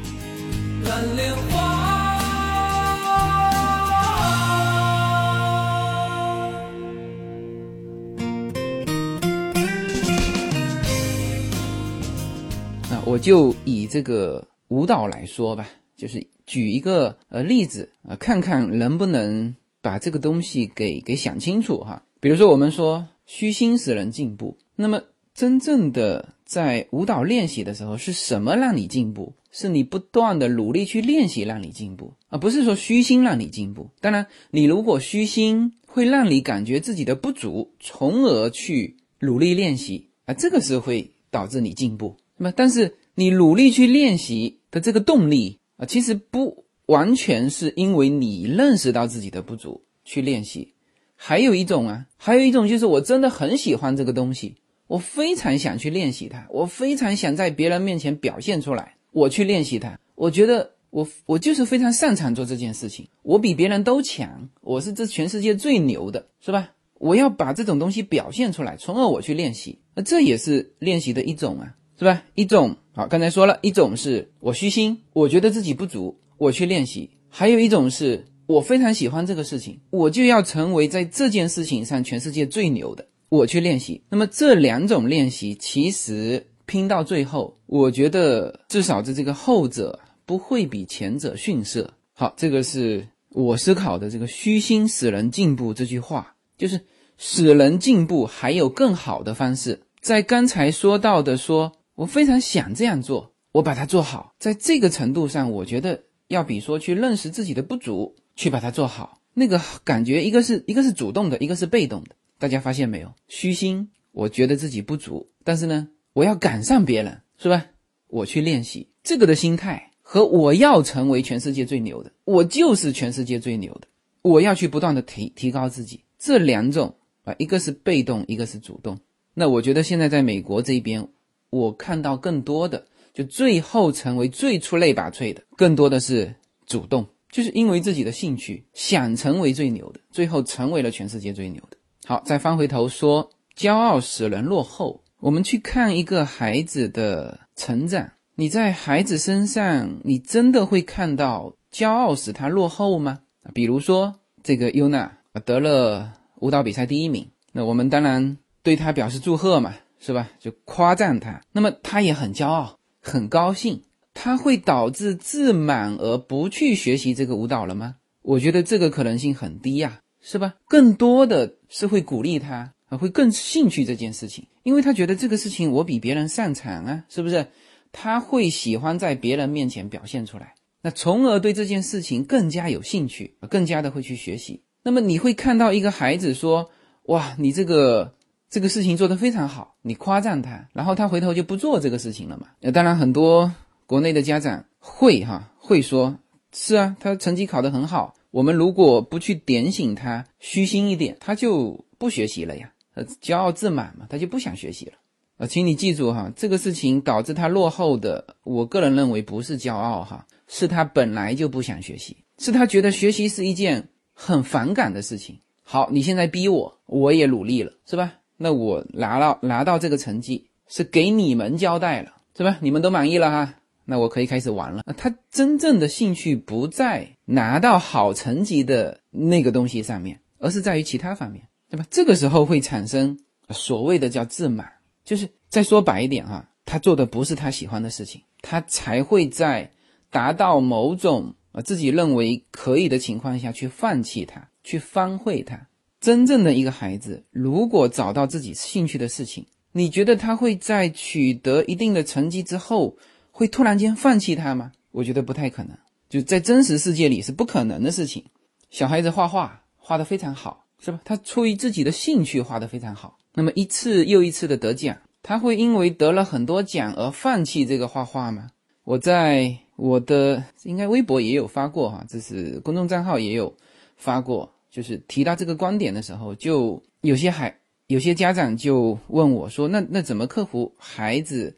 [12.91, 15.65] 那我就以这个舞蹈来说吧，
[15.97, 19.55] 就是举一个呃例子啊、呃，看看能不能
[19.87, 22.03] 把这个东西给给想清楚哈。
[22.19, 25.01] 比如说我们说虚心使人进步，那么
[25.33, 29.33] 真正的在舞蹈练习的时候，是什么让你进步？
[29.53, 33.89] 是你不断的努力去练习让你进步，而不是说虚心让你进步。
[34.01, 42.17] 当然，你如果虚心会让你感觉自己的不足，从而去努力练习啊，这个是会导致你进步。
[42.37, 50.73] 那么，但是你努力去练习的这个动力啊，其实不完全是因为你认识到自己的不足去练习，
[51.15, 59.99] 还有一种啊，还有一种就是我真的很喜欢这个东西，我非常想去练习它，我非常想在别人面前表现出来，我去练习它。
[60.15, 66.73] 我觉得我我就是非常擅长做这件事情，我比别人都强，我是这全世界最牛的，是吧？
[66.99, 71.75] 我要把这种东西表现出来，从而我去练习，那这也是练习的一种啊。
[71.99, 72.23] 是吧？
[72.35, 84.03] 一种好，刚才说了一种是我虚心，我觉得自己不足，我去练习；还有一种是我非常喜欢这个事情，我就要成为在这件事情上全世界最牛的，我去练习。
[84.09, 91.93] 那么这两种练习其实拼到最后，我觉得至少是这个后者不会比前者逊色。
[92.13, 96.81] 好，这个是我思考的这个“虚心使人进步”这句话，就是
[97.19, 101.73] 使人进步还有更好的方式，在刚才说到的说。
[101.97, 112.17] 我非常想这样做，我把它做好，在这个程度上，我觉得要比说去认识自己的不足，去把它做好，那个感觉，一个是一个是主动的，一个是被动的。
[112.39, 113.13] 大家发现没有？
[113.29, 117.67] 虚心，我觉得自己不足，但是呢，我要赶上别人，是吧？
[118.09, 123.87] 我去练习这个的心态，和我要成为全世界最牛的，我就是全世界最牛的，
[124.23, 126.01] 我要去不断的提提高自己。
[126.19, 128.99] 这两种啊，一个是被动，一个是主动。
[129.35, 131.09] 那我觉得现在在美国这边。
[131.49, 132.87] 我看到更多的，
[133.17, 136.35] 就最后成为最出类拔萃的，更多的是
[136.67, 141.79] 主动，就是因为自己的兴趣想成为最牛的，最后成为了全世界最牛的。
[142.05, 145.03] 好，再翻回头说，骄傲使人落后。
[145.19, 153.21] 我们去看一个孩子的成长，你在孩子身上，你真的会看到骄傲使他落后吗？
[153.55, 155.11] 比如说这个优娜
[155.47, 159.75] 得了舞蹈比赛第一名，那我们当然对他表示祝贺嘛。
[159.99, 160.29] 是吧？
[160.39, 162.79] 就夸赞他，那么他也很骄傲，
[163.11, 163.83] 很高兴。
[164.19, 167.97] 他会导致自满而不去学习这个舞蹈了吗？
[168.23, 170.55] 我觉得这个可能性很低呀，是吧？
[170.69, 177.49] 更多的是会鼓励他，会更兴趣这件事情，因为他觉得这个事情我比别人擅长啊，是不是？
[177.93, 184.63] 他会喜欢在别人面前表现出来，那从而对这件事情更加有兴趣，更加的会去学习。
[184.83, 186.71] 那么你会看到一个孩子说
[187.05, 188.15] ：“哇，你这个。”
[188.57, 192.47] 这个事情做得非常好，你夸赞他，然后他回头就不做这个事情了嘛？
[192.63, 193.53] 呃，当然很多
[193.85, 196.19] 国内的家长会哈会说，
[196.55, 202.73] 是啊，他成绩考得很好，我们如果不去点醒他虚心一点，他就不学习了呀。
[202.95, 204.93] 呃，骄傲自满嘛，他就不想学习了。
[205.37, 215.41] 呃，请你记住哈，这个事情导致他落后的，我个人认为不是骄傲哈，是他本来就不想学习，是他觉得学习是一件很反感的事情。
[215.63, 218.15] 好，你现在逼我，我也努力了，是吧？
[218.37, 222.59] 那我拿到拿到这个成绩是给你们交代了，是吧？
[222.61, 224.83] 你们都满意了哈，那我可以开始玩了。
[224.97, 231.87] 他真正的兴趣不在拿到好成绩的那个东西上面，而是在于其他方面，对吧？
[231.91, 233.19] 这个时候会产生
[233.51, 234.71] 所谓的叫自满，
[235.05, 239.71] 就是再说白一点哈，他做的不是他喜欢的事情，他才会在
[240.11, 245.69] 达到某种啊自己认为可以的情况下去放弃它，去翻会它。
[246.07, 252.97] 真正的一个孩子，如果找到自己兴趣的事情，你觉得他会在取得一定的成绩之后，
[253.33, 254.71] 会突然间放弃他吗？
[254.93, 255.77] 我觉得不太可能，
[256.09, 258.25] 就在真实世界里是不可能的事情。
[258.71, 261.01] 小孩子画画画得非常好，是吧？
[261.05, 268.51] 他出于自己的兴趣画得非常好，那么一次又一次的得奖，他会因为得了很多奖而放弃这个画画吗？
[268.85, 273.53] 我在我的应该微博也有发过哈，这是公众账号也有
[273.97, 274.53] 发过。
[274.77, 281.57] 就是提到这个观点的时候，就有些孩有些家长就问我说：“那那怎么克服孩子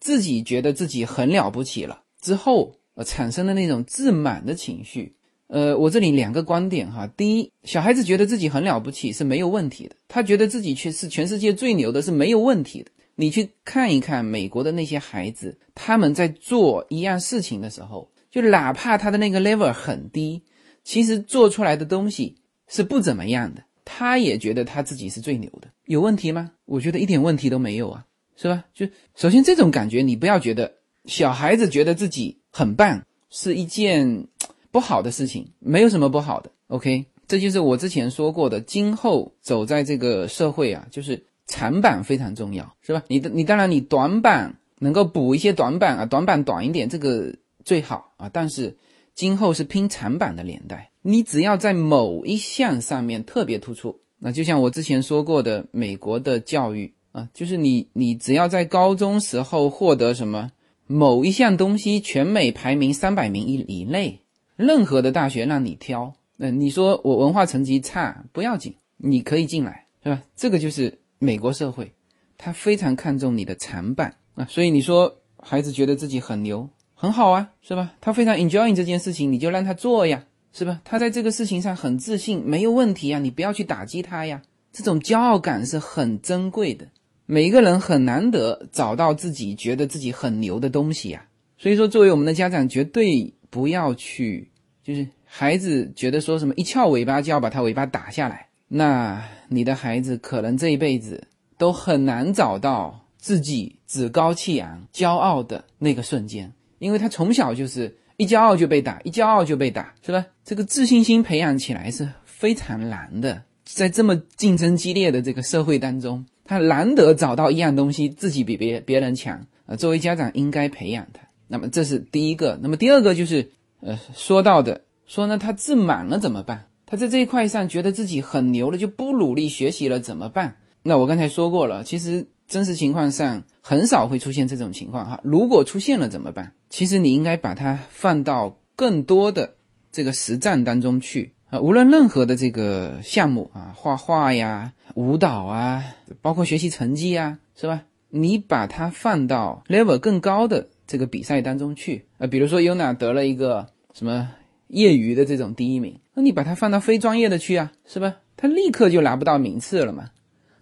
[0.00, 5.16] 自己觉得自己很了不起了之后，呃产生的那种自满的情绪？”
[5.48, 7.06] 呃，我这里两个观点哈。
[7.16, 12.90] 第一，小孩子觉得自己很了不起是没有问题的，他觉得自己却是全世界最牛的，是没有问题的。
[13.14, 20.42] 你去看一看美国的那些孩子，他们在做一样事情的时候，就哪怕他的那个 level 很低，
[20.84, 22.36] 其实做出来的东西。
[22.68, 26.52] 是不怎么样的，他也觉得他自己是最牛的，有问题吗？
[26.66, 28.04] 我觉得一点问题都没有啊，
[28.36, 28.64] 是吧？
[28.74, 30.72] 就首先这种感觉，你不要觉得
[31.06, 34.26] 小孩子觉得自己很棒是一件
[34.70, 36.50] 不好的事情，没有什么不好的。
[36.68, 43.02] OK，这就是我之前说过的，今后走在这个社会啊，就是长板非常重要，是吧？
[43.08, 48.76] 你的你当然你短板能够补一些短板啊，短板短一点这个最好啊，但是
[49.18, 50.92] 今后是拼长板的年代。
[51.02, 60.52] 你只要在某一项上面特别突出，那就像我之前说过的，美国的教育啊，就是你你只要在高中时候获得什么
[60.86, 64.20] 某一项东西，全美排名三百名以以内，
[64.54, 70.22] 任何的大学让你挑，那你说我文化成绩差不要紧，你可以进来，是吧？
[70.36, 71.92] 这个就是美国社会，
[72.36, 77.92] 他非常看重你的长板啊，所以你说孩子觉得自己很牛，很好啊，是吧？
[78.00, 80.24] 他非常 enjoying 这件事情，你就让他做呀。
[80.50, 80.80] 是吧？
[80.82, 84.42] 他在这个事情上很自信，没有问题呀，你不要去打击他呀。
[84.72, 86.88] 这种骄傲感是很珍贵的，
[87.26, 91.26] 每一个人很难得找到自己觉得自己很牛的东西呀。
[91.58, 94.50] 所以说，作为我们的家长，绝对不要去，
[94.82, 107.96] 就是孩子觉得说什么一翘尾巴就要把他尾巴打下来，那你的孩子可能这一辈子都很难找到自己趾高气扬、骄傲的那个瞬间，因为他从小就是。
[108.20, 110.26] 一骄傲就被打，一骄傲就被打，是吧？
[110.44, 119.76] 这个自信心培养起来是非常难的，在这么竞争激烈的这个社会当中，他难得找到一样东西自己比别别人强啊。
[119.76, 121.20] 作为家长应该培养他。
[121.46, 122.58] 那么这是第一个。
[122.60, 123.48] 那么第二个就是，
[123.82, 126.66] 呃，说到的说呢，他自满了怎么办？
[126.86, 130.56] 他在这一块上觉得自己很牛了，就不努力学习了怎么办？
[130.82, 132.26] 那我刚才说过了，其实。
[132.48, 136.54] 真实情况上很少会出现这种情况哈，如果出现了怎么办？
[136.70, 139.54] 其实你应该把它放到更多的
[139.90, 145.82] 这个实战当中去啊，无论任何的这个项目啊，画画呀、舞蹈啊，
[146.20, 147.84] 包括学习成绩啊，是吧？
[148.10, 154.30] 你把它放到 level 更高的这个比赛当中去啊，比如说 Yuna 得了一个什么
[154.68, 158.16] 业余的这种第一名，那你把它放到非专业的去啊，是吧？
[158.36, 160.10] 他立刻就拿不到名次了嘛。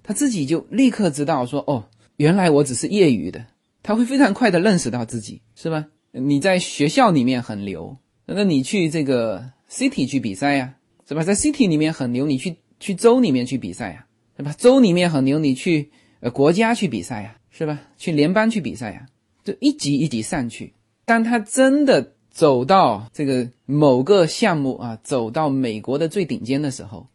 [0.02, 1.84] 他自己就立刻知道说，哦，
[2.16, 3.44] 原来我只是业余的。
[3.82, 5.86] 他会非常快的认识到自己，是吧？
[6.18, 10.74] 你在学校里面很牛，那你去这个 city 去比赛呀，
[11.06, 11.22] 是吧？
[11.22, 14.06] 在 city 里面很牛，你去去州里面去比赛呀，
[14.38, 14.54] 是吧？
[14.56, 17.82] 州里面很牛，你去呃国家去比赛呀，是吧？
[17.98, 19.06] 去联邦去比赛呀，
[19.44, 20.72] 就一级一级上去。
[21.04, 27.06] 当他真的走到这个某个项目啊，走到美国的最顶尖的时候，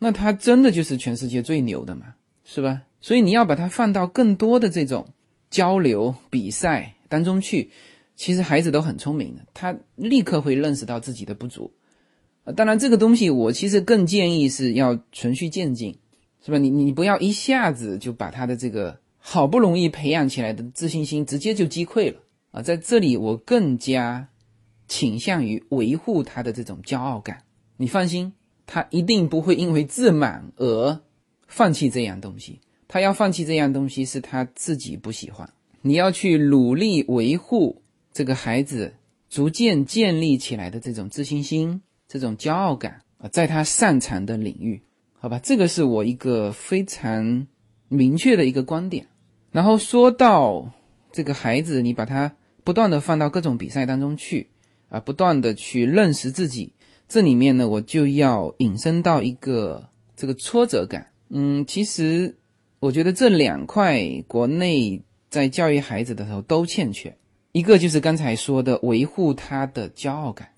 [0.00, 2.06] 那他真的就是全世界最牛的嘛？
[2.44, 2.82] 是吧？
[3.00, 5.06] 所以你要把它放到更多的这种
[5.48, 7.70] 交流比赛当中去。
[8.18, 11.72] 其实孩子都很聪明的，他立刻会认识到自己的不足。
[12.42, 15.96] 啊，当然这个东西我其实更建议是要循序渐进，
[16.44, 16.58] 是吧？
[16.58, 22.18] 你你不要一下子就把他的这个好不容易培养起来的自信心直接就击溃了
[22.50, 22.60] 啊！
[22.60, 24.28] 在这里我更加
[24.88, 27.44] 倾向于维护他的这种骄傲感。
[27.76, 28.32] 你放心，
[28.66, 31.00] 他一定不会因为自满而。
[31.46, 35.48] 放弃这样东西，他要放弃这样东西是他自己不喜欢。
[35.80, 37.80] 你要去努力维护
[38.18, 38.94] 这个孩子
[39.30, 44.82] 逐渐建立起来的这种自信心、这种骄傲感啊，在他擅长的领域，
[45.20, 47.46] 好吧，这个是我一个非常
[47.86, 49.06] 明确的一个观点。
[49.52, 50.68] 然后说到
[51.12, 54.48] 这个孩子，你把他不断的放到各种比赛当中去
[54.88, 56.72] 啊，不断的去认识自己。
[57.06, 61.06] 这里面呢，我就要引申到一个这个挫折感。
[61.28, 62.36] 嗯，其实
[62.80, 67.16] 我觉得这两块国内在教育孩子的时候都欠缺，
[67.52, 70.48] 一个就是刚才说的维护他的骄傲感、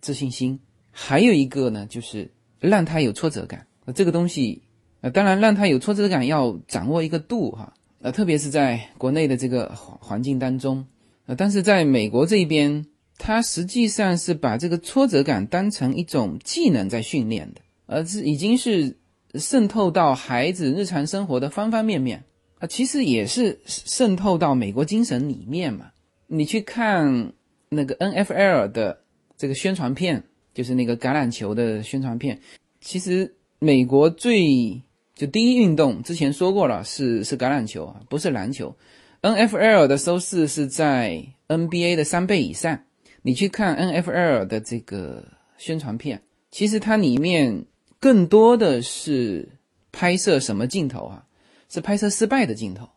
[0.00, 0.58] 自信心，
[0.90, 2.30] 还有一个呢就是
[2.60, 3.66] 让他有挫折感。
[3.84, 4.62] 那这个东西，
[5.00, 7.72] 呃，当然让他有挫折感要掌握一个度哈。
[8.00, 10.86] 呃，特别是在国内的这个环环境当中，
[11.26, 12.86] 呃，但是在美国这边。
[13.20, 18.96] 他实际上是把这个挫折感当成一种技能在训练的，而是已经是
[19.34, 22.22] 渗透到孩子日常生活的方方面面
[22.60, 22.68] 啊。
[22.68, 25.86] 其实也是渗透到美国精神里面嘛。
[26.28, 27.32] 你去看
[27.68, 29.00] 那个 NFL 的
[29.36, 30.22] 这个宣传片，
[30.54, 32.38] 就是那个橄榄球的宣传片。
[32.80, 34.80] 其实美国最
[35.14, 38.76] 就第一运动之前说过了，是是橄榄球啊，不是篮球。
[39.22, 42.78] NFL 的收视是在 NBA 的三倍以上。
[43.22, 45.24] 你去看 NFL 的这个
[45.56, 46.22] 宣传片，
[46.52, 47.64] 其实它里面
[47.98, 49.48] 更多的是
[49.90, 51.24] 拍摄什么镜头啊？
[51.68, 52.88] 是拍摄失败的镜头，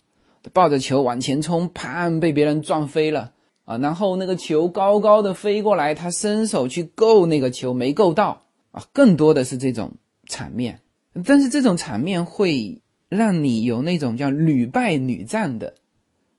[0.54, 3.34] 抱着球往前冲，啪，被别人撞飞了
[3.66, 3.78] 啊！
[3.78, 8.84] 然后那个球高高的飞过来，他伸手去够那个球，没够到啊！
[8.94, 9.94] 更多的是这种
[10.28, 10.80] 场面，
[11.26, 15.76] 但是这种场面会让你有那种叫屡败屡战的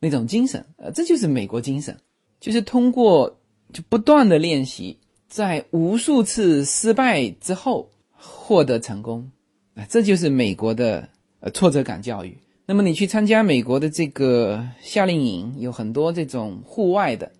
[0.00, 1.96] 那种精神，呃，这就是美国精神，
[2.40, 3.38] 就是通过。
[3.72, 4.98] 就不断的练习，
[5.28, 9.30] 在无数次失败之后获得成功，
[9.74, 11.08] 啊，这就是美国的
[11.40, 12.36] 呃挫折感教育。
[12.66, 17.30] 那么你去参加美国的这个夏令营，有很多这种户外的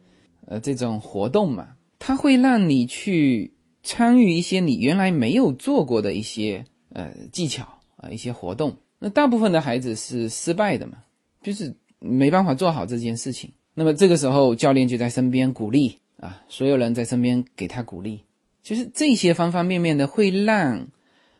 [0.46, 1.68] 呃这种活动嘛，
[1.98, 3.52] 它会让你去
[3.82, 7.66] 参与一些你原来没有做过的一些呃技巧
[7.96, 8.76] 啊一些活动。
[8.98, 10.98] 那大部分的孩子是失败的嘛，
[11.42, 13.50] 就是没办法做好这件事情。
[13.74, 15.98] 那么这个时候教练就在身边鼓励。
[16.20, 18.22] 啊，所有人在身边给他鼓励，
[18.62, 20.86] 其实这些方方面面的会让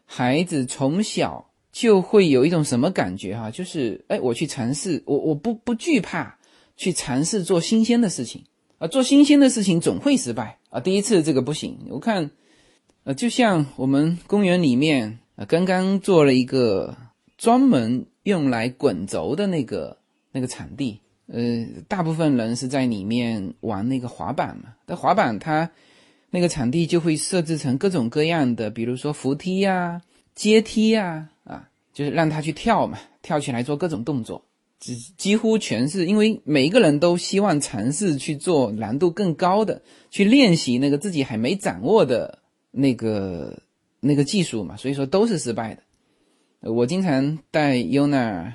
[0.07, 3.51] 孩子从小就会有一种什么感觉哈？
[3.51, 6.39] 就是哎，我去尝试，我我不不惧怕
[6.77, 8.45] 去尝试做新鲜的事情
[8.79, 11.79] 啊，做新鲜的事情总会失败啊，第一次这个不行。
[11.89, 12.31] 我看，
[13.05, 16.97] 呃，就像我们公园里面啊，刚刚做了一个
[17.39, 19.97] 专门用来滚轴的那个
[20.31, 21.01] 那个场地。
[21.27, 24.75] 呃，大部分人是在里面玩那个滑板嘛。
[24.85, 25.71] 但滑板它
[26.29, 30.03] 那个场地就会设置成各种各样的，比如说扶梯呀、
[30.35, 31.32] 阶梯呀，啊，
[31.93, 34.45] 就是让他去跳嘛，跳起来做各种动作。
[34.79, 42.39] 几几乎全是因为每一个人都希望尝试去做难度更高的，去练习那个自己还没掌握的
[42.71, 43.63] 那个
[44.01, 46.71] 那个技术嘛，所以说都是失败的。
[46.71, 48.55] 我经常带 Yuna。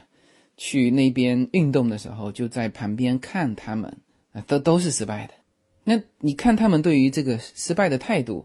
[0.59, 3.95] 去那边运动的时候，就在旁边看他们，
[4.31, 5.33] 啊，都都是失败的。
[5.83, 8.43] 那你看他们对于这个失败的态度，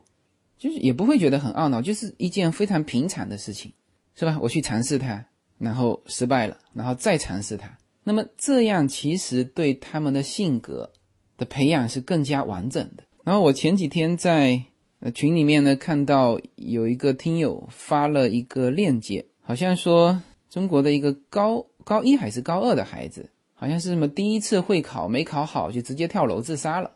[0.59, 3.73] 就是也不会觉得很懊恼，就是一件非常平常的事情，
[4.15, 4.39] 是吧？
[4.41, 5.25] 我去尝试它，
[5.59, 7.77] 然后失败了，然后再尝试它。
[8.05, 10.91] 那么这样其实对他们的性格
[11.37, 13.05] 的培养是更加完整的。
[13.25, 14.63] 然后我前几天在
[15.01, 21.67] 呃群里面呢看到有一个听友发了一个链接，好像说中国的一个高。
[21.85, 26.89] 高一还是高二的孩子，好像是什么第一次会考没考好就直接跳楼自杀了。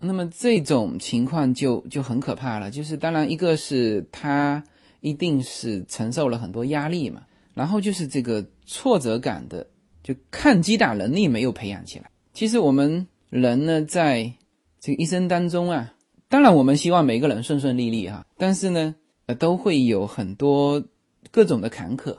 [0.00, 2.70] 那么这种情况就就很可怕了。
[2.70, 4.64] 就是当然一个是他
[5.00, 7.22] 一定是承受了很多压力嘛，
[7.54, 9.66] 然后就是这个挫折感的，
[10.02, 12.10] 就抗击打能力没有培养起来。
[12.32, 14.32] 其实我们人呢，在
[14.80, 15.94] 这个一生当中啊，
[16.28, 18.94] 当然我们希望每个人顺顺利利哈，但是呢，
[19.26, 20.82] 呃，都会有很多
[21.30, 22.16] 各种的坎坷，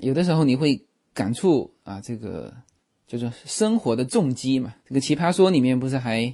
[0.00, 0.82] 有的时候你会。
[1.14, 2.54] 感触啊，这个
[3.08, 4.72] 就是生活的重击嘛。
[4.86, 6.32] 这个奇葩说里面不是还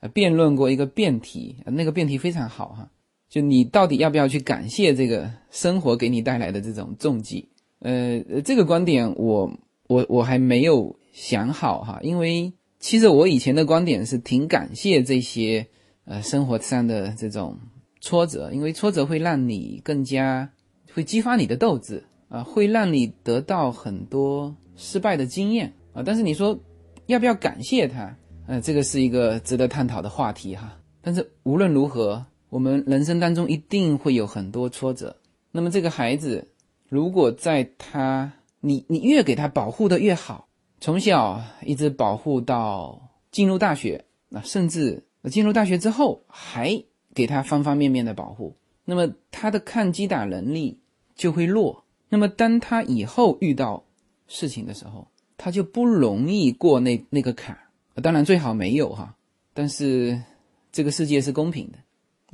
[0.00, 2.90] 呃辩论过一个辩题，那个辩题非常好哈。
[3.28, 7.48] 就你到底要不要去感谢这个生活给你带来的这种重击？
[7.80, 9.50] 呃，这个观点我
[9.88, 15.66] 我我还没有想好哈，因为其实我以前的观点是挺感谢这些
[16.04, 17.56] 呃生活上的这种
[18.00, 20.50] 挫折，因为挫折会让你更加
[20.92, 22.04] 会激发你的斗志。
[22.28, 26.02] 啊，会让你得到很多失败的经验啊！
[26.04, 26.58] 但是你说
[27.06, 28.16] 要不要感谢他？
[28.48, 30.76] 呃，这个是一个值得探讨的话题哈。
[31.00, 35.16] 但是无论如何，我们人生当中一定会有很多挫折。
[35.50, 36.46] 那么这个孩子，
[36.88, 40.48] 如果在他你你越给他保护的越好，
[40.80, 46.82] 从小一直保护到进入大学，那甚至进入大学之后还
[47.14, 50.78] 给他方方面面的保护，那么他的抗击打能力
[51.14, 51.82] 就会弱。
[52.08, 53.82] 那么，当他以后遇到
[54.28, 57.58] 事情的时候，他就不容易过那那个坎。
[58.00, 59.16] 当然，最好没有哈，
[59.52, 60.22] 但是
[60.70, 61.78] 这个世界是公平的，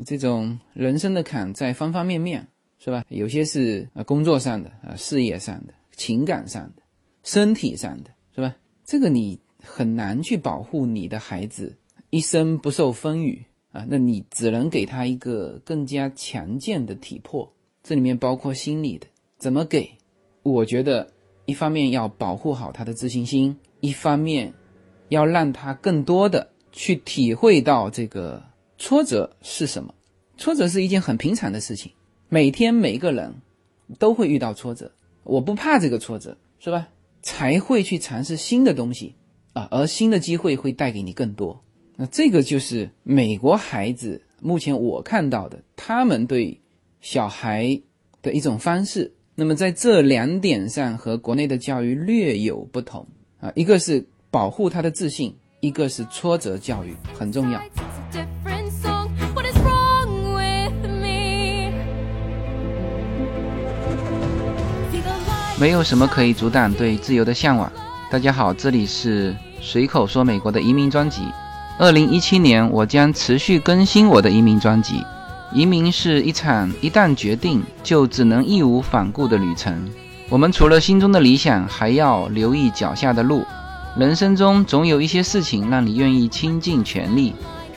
[0.04, 2.46] 这种人生的坎在方方面面，
[2.78, 3.04] 是吧？
[3.08, 6.82] 有些是啊工作上的啊事业上的情感上的
[7.22, 8.56] 身体上的，是吧？
[8.84, 11.76] 这个你很难去保护你的孩子
[12.10, 19.06] 一生不受风雨啊，那你只能给他一个更加强健的体魄，这里面包括心理的，
[19.38, 19.88] 怎么给？
[20.42, 21.12] 我觉得
[21.44, 24.52] 一方面要保护好他的自信心，一方面
[25.10, 26.48] 要让他更多的。
[26.74, 28.42] 去体会到这个
[28.84, 29.94] 挫折是什么？
[30.36, 31.92] 挫折是一件很平常的事情，
[32.28, 33.32] 每天每个人
[34.00, 34.90] 都会遇到挫折。
[35.22, 36.88] 我不怕这个挫折，是吧？
[37.22, 39.14] 才会去尝试新的东西
[39.52, 41.62] 啊，而新的机会会带给你更多。
[41.94, 46.60] 那这个就是美国孩子目前我看到的，他们对
[47.00, 47.80] 小孩
[48.20, 49.14] 的一种方式。
[49.36, 53.06] 那么在这两点上和国内的教育略有不同
[53.38, 55.32] 啊，一个是保护他的自信。
[55.60, 57.62] 一个是挫折教育很重要。
[65.62, 67.70] 没有什么可以阻挡对自由的向往。
[68.10, 71.22] 大家好，这里是随口说美国的移民专辑。
[71.78, 75.04] 二零一七年，我将持续更新我的移民专辑。
[75.52, 79.88] 移民是一场一旦决定就只能义无反顾的旅程。
[80.28, 83.44] 我们除了心中的理想，还要留意脚下的路。
[83.96, 87.32] 人生中总有一些事情让你愿意倾尽全力，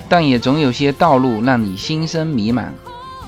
[0.10, 2.66] 但也总有些道路让你心生迷茫。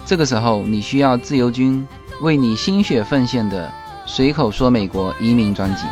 [0.04, 1.88] 这个时候，你需要自由军
[2.24, 3.68] 为你心血奉献的
[4.08, 5.84] 《随口说美国移民专辑》。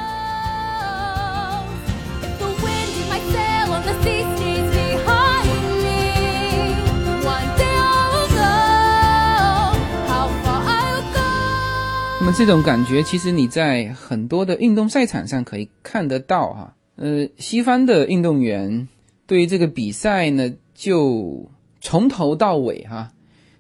[12.20, 16.74] 那么这种感觉，其实你在很多的运动赛场上可以看得到哈。
[16.96, 18.88] 呃，西方的运动员
[19.28, 21.52] 对于这个比赛呢，就
[21.82, 23.12] 从头到尾哈，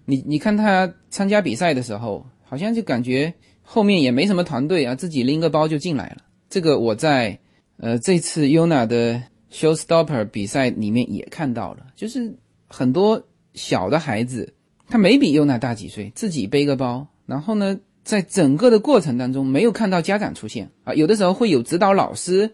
[0.05, 3.31] 你你看他参加比赛的时候，好像就感觉
[3.65, 6.17] 后面也没什么团队啊，自己拎个包就进来了。
[6.49, 7.37] 这个我在
[7.77, 12.33] 呃这次 Yuna 的 Showstopper 比赛里面也看到了，就是
[12.67, 13.21] 很多
[13.53, 14.53] 小的孩子，
[14.87, 22.53] 他没比 Yuna 大几岁，自己背个包，然后呢，在整个的过程当中没有看到家长出现啊，有的时候会有指导老师。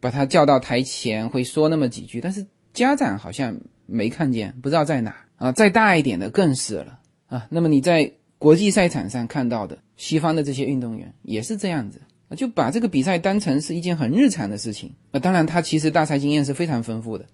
[0.00, 3.56] 把他叫到台前，会说那么几句，但是家长好像
[3.86, 5.52] 没看见，不知道在哪啊。
[5.52, 6.98] 再大一点的更是了
[7.28, 7.46] 啊。
[7.50, 8.12] 那么你在
[8.42, 12.00] 国际赛场上看到的西方的这些运动员也是这样子，
[12.36, 15.20] 就把这个比赛当成是一件很日常的事情那。
[15.20, 17.24] 当然，他其实大赛经验是非常丰富的，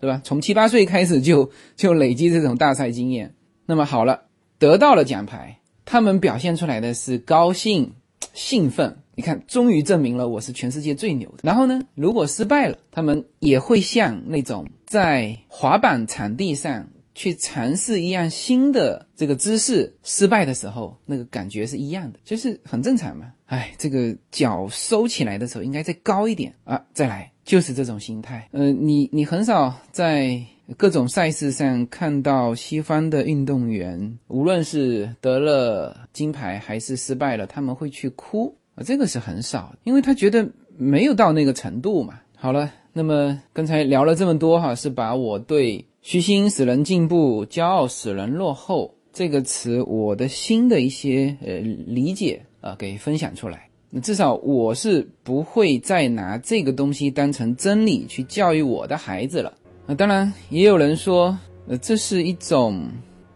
[0.00, 0.20] 对吧？
[0.24, 3.32] 从七八岁开始就 就累积这种大赛经验。
[3.64, 4.22] 那么好了，
[4.58, 7.92] 得到了奖牌，他们表现出来的是高兴、
[8.34, 8.96] 兴奋。
[9.14, 11.38] 你看，终于证明了我是全世界最牛的。
[11.44, 16.88] 然后呢，如果失败了，他们也会像那种在滑板场地上
[17.20, 23.30] 去尝试一样新的这个姿势，失败的时候那个感觉是一样的，就是很正常嘛。
[23.44, 28.48] 哎，这个脚收起来的时候应该再高一点啊，再来，就是这种心态。
[28.52, 30.40] 呃，你你很少在
[30.78, 38.80] 各种赛事上看到西方的运动员，无论是得了金牌还是失败了，他们会去哭啊。
[38.82, 40.48] 这个是很少，因为他觉得
[40.78, 42.18] 没有到那个程度嘛。
[42.34, 53.68] 好了，那么刚才聊了这么多哈，是把我对“虚心使人进步，骄傲使人落后”这个词我的新的一些呃理解啊给分享出来。
[53.90, 59.52] 那至少我是不会再拿这个东西当成真理去教育我的孩子了。
[59.86, 61.36] 那当然也有人说，
[61.66, 62.88] 呃，这是一种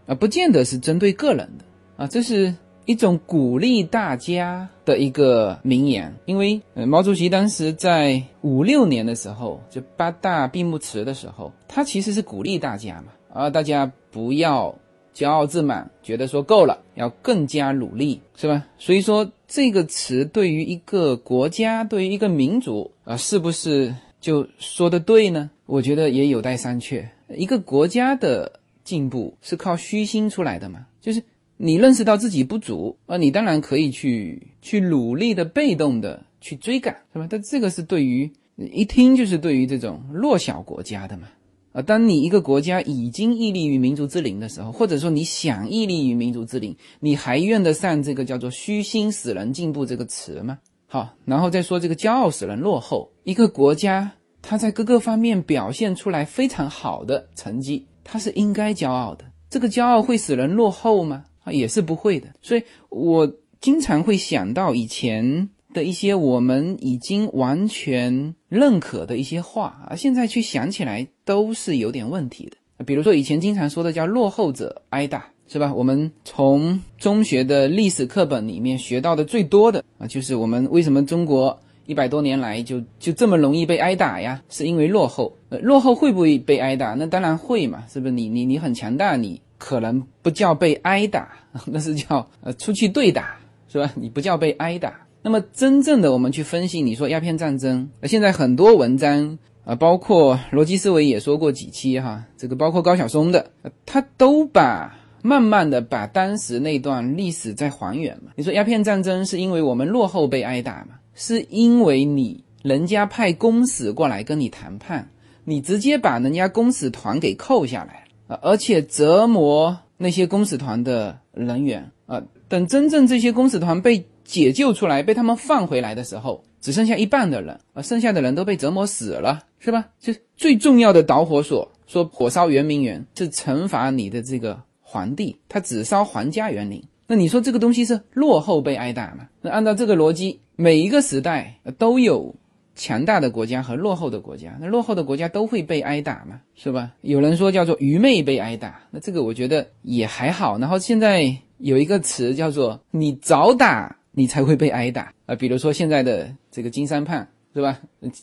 [0.06, 1.64] 啊，不见得是针对个人的
[1.96, 2.54] 啊，这是。
[2.86, 14.74] 一种鼓励大家的一个名言，因为呃，毛主席当时在五六年的时候，就八大闭幕词的时候，他其实是鼓励大家嘛，啊，大家不要
[15.14, 18.66] 骄傲自满，觉得说够了，要更加努力，是吧？
[18.76, 25.50] 所以说这个词对于一个国家，对于一个民族啊，是不是就说的对呢？
[25.64, 27.06] 我觉得也有待商榷。
[27.34, 31.22] 一个国家的进步是靠虚心出来的嘛，就是。
[31.64, 37.26] 你认识到自己不足啊，你当然可以去去努力的、被动的去追赶，是吧？
[37.30, 41.26] 但这个是对于一听就是对于这种弱小国家的嘛
[41.72, 41.80] 啊。
[41.80, 50.58] 当你一个国家已经屹立于民族之林的时候，或者说你想屹立于民族之林，你还用得上这个叫做“虚心使人进步”这个词吗？
[50.86, 53.10] 好，然后再说这个“骄傲使人落后”。
[53.24, 54.12] 一个国家
[54.42, 59.24] 它在各个方面表现出来非常好的成绩，它是应该骄傲的。
[59.48, 61.24] 这个骄傲会使人落后吗？
[61.44, 72.84] 啊，也是不会的，所以我经常会想到以前的一些我们已经完全认可的一些话啊，现在去想起来都是有点问题的。
[72.84, 75.72] 比如说以前经常说的叫“落后者挨打”，是吧？
[75.72, 84.42] 我们从中学的历史课本里面学到的最多的啊，就是我们为什么中国一百多年来就就这么容易被挨打呀？
[84.48, 85.36] 是因为落后。
[85.50, 86.94] 呃，落后会不会被挨打？
[86.94, 88.12] 那当然会嘛，是不是？
[88.12, 91.26] 你你你很强大，你可能不叫被挨打，
[91.64, 93.34] 那是叫呃出去对打。
[93.66, 93.90] 是吧？
[93.96, 95.00] 你不叫被挨打。
[95.20, 103.50] 那么真正的我们去分析，你说鸦片战争，现在很多文章啊，包括逻辑思维也说过几期哈，这个包括高晓松的，
[103.84, 108.30] 他都把慢慢的把当时那段历史在还原嘛。
[108.36, 110.96] 你说鸦片战争是因为我们落后被挨打嘛？
[111.14, 115.08] 是因为你人家派公使过来跟你谈判，
[115.42, 122.22] 你直接把人家公使团给扣下来啊，而且折磨那些公使团的人员啊。
[122.48, 129.86] 等真正这些公使团被解救出来，被他们放回来的时候，只剩下一半的人，啊剩下的人都被折磨死了，是吧？
[129.98, 136.82] 就最重要的导火索，说火烧圆明园是惩罚你的这个皇帝，他只烧皇家园林。
[137.06, 139.26] 那你说这个东西是落后被挨打吗？
[139.42, 142.34] 那按照这个逻辑，每一个时代都有
[142.74, 146.40] 强大的国家和落后的国家，那落后的国家都会被挨打嘛？
[146.54, 146.92] 是吧？
[147.02, 150.58] 有人说叫做愚昧被挨打，那这个我觉得也还好。
[150.58, 151.36] 然后现在。
[151.58, 157.80] 有一个词叫做“你早打，你才会被挨打” 啊，比如说现在的这个金三胖是吧？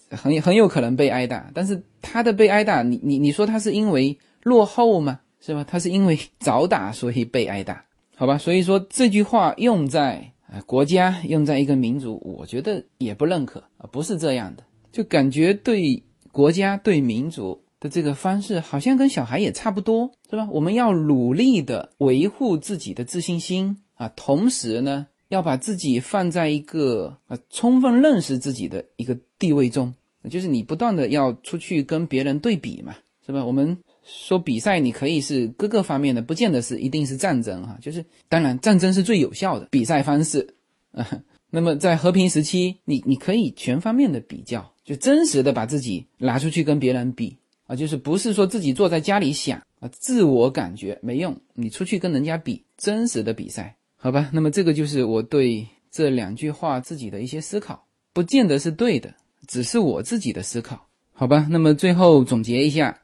[0.10, 5.22] 很很有可能被挨打，但是他的被挨打，你你你说他是因为落后吗？
[5.39, 5.66] 是吧？
[5.68, 7.84] 他是因为早打所以被挨打，
[8.16, 8.38] 好吧？
[8.38, 17.60] 所以说这句话用在啊国家，用在一个民族，我觉得也不认可啊，不是这样的，就感觉对国家对民族。
[17.82, 20.47] 的这个方式好像跟小孩也差不多，是吧？
[20.52, 29.91] 我们要努力的维护自己的自信心啊，同时呢，要把自己放在一个啊充分认识自己的一个地位中，
[30.30, 32.93] 就是你不断的要出去跟别人对比嘛，
[33.26, 33.43] 是吧？
[33.43, 33.76] 我们
[34.14, 40.55] 说比赛，你可以是各个方面的，不见得是一定是战争哈，就是当然战争是最有效的比赛方式
[40.91, 41.07] 啊。
[41.49, 47.38] 那么在和平时期，你你可以全方面的比较，就真实的把自己拿出去跟别人比。
[47.68, 54.30] 啊，就是不是说自己坐在家里想啊，自我感觉没用，你出去跟人家比，真实的比赛，好吧？
[54.34, 59.14] 那么这个就是我对这两句话自己的一些思考，不见得是对的，
[59.47, 61.47] 只是我自己的思考，好吧？
[61.49, 63.01] 那么最后总结一下，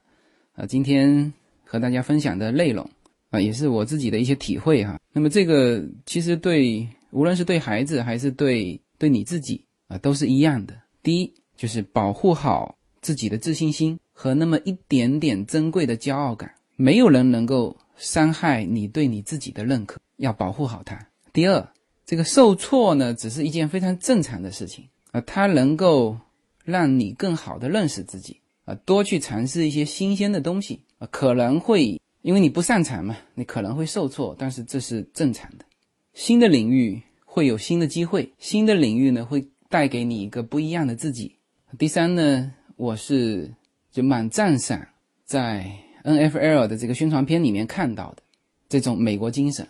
[0.58, 1.32] 啊，今天
[1.64, 2.90] 和大家分享的内容
[3.30, 5.00] 啊，也是我自己的一些体会哈。
[5.14, 10.74] 那么这个其实对无论是对孩子还是对对你自己啊，都是一样的。
[11.02, 13.98] 第一就是保护好自己的自信心。
[14.20, 20.98] 和那么一点点珍贵的骄傲感，没有人能够伤害你对你自己的认可，要保护好它。
[21.32, 21.70] 第二，
[22.04, 26.18] 这个受挫呢，只是一件非常正常的事情啊，它能够
[26.66, 35.66] 让你更好的认识自己啊，多去尝试一些新鲜的东西啊，可能会因为你不擅长嘛，你可能会受挫，但是这是正常的。
[36.14, 41.36] 新的领域会有新的机会，新的领域呢会带给你一个不一样的自己。
[41.80, 43.52] 第三呢，我是。
[43.90, 44.80] 就蛮赞赏
[45.26, 45.66] 在
[46.04, 48.22] N F L 的这个宣传片里面看到的
[48.70, 49.68] 这种美国精神，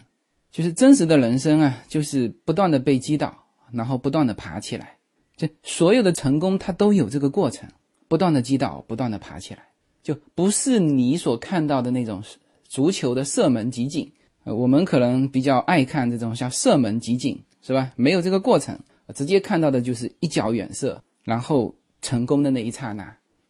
[0.51, 3.33] 就是真实的人生啊，就是不断的被击倒，
[3.71, 4.97] 然后不断的爬起来。
[5.37, 7.69] 就所有的成功，它都有这个过程，
[8.07, 9.63] 不断的击倒，不断的爬起来，
[10.03, 12.23] 就不是你所看到的那种
[12.67, 14.11] 足球的射门集锦。
[14.43, 17.91] 呃，我们可能比较爱看这种像射门集锦，是吧？
[17.97, 18.79] 没有这个过程，
[19.13, 23.03] 直接看到的就是一脚远射，然后成功的那一刹那。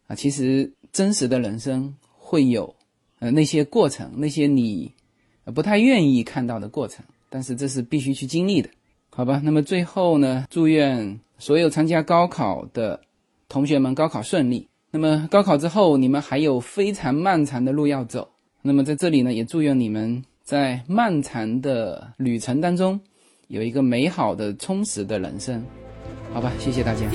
[0.08, 2.74] 啊，其实真实的人生会有，
[3.20, 4.92] 呃，那些过程，那些你
[5.54, 8.68] 不太愿意看到的过程，但是这是必须去经历的，
[9.10, 9.40] 好吧？
[9.44, 13.00] 那么最后呢，祝愿所有参加高考的
[13.48, 14.68] 同学们高考顺利。
[14.90, 18.28] 那么高考之后你们还有非常漫长的路要走。
[18.62, 23.00] 那么在这里呢也祝愿你们在漫长的旅程当中
[23.48, 25.64] 有一个美好的充实的人生。
[26.32, 27.06] 好吧谢谢大家。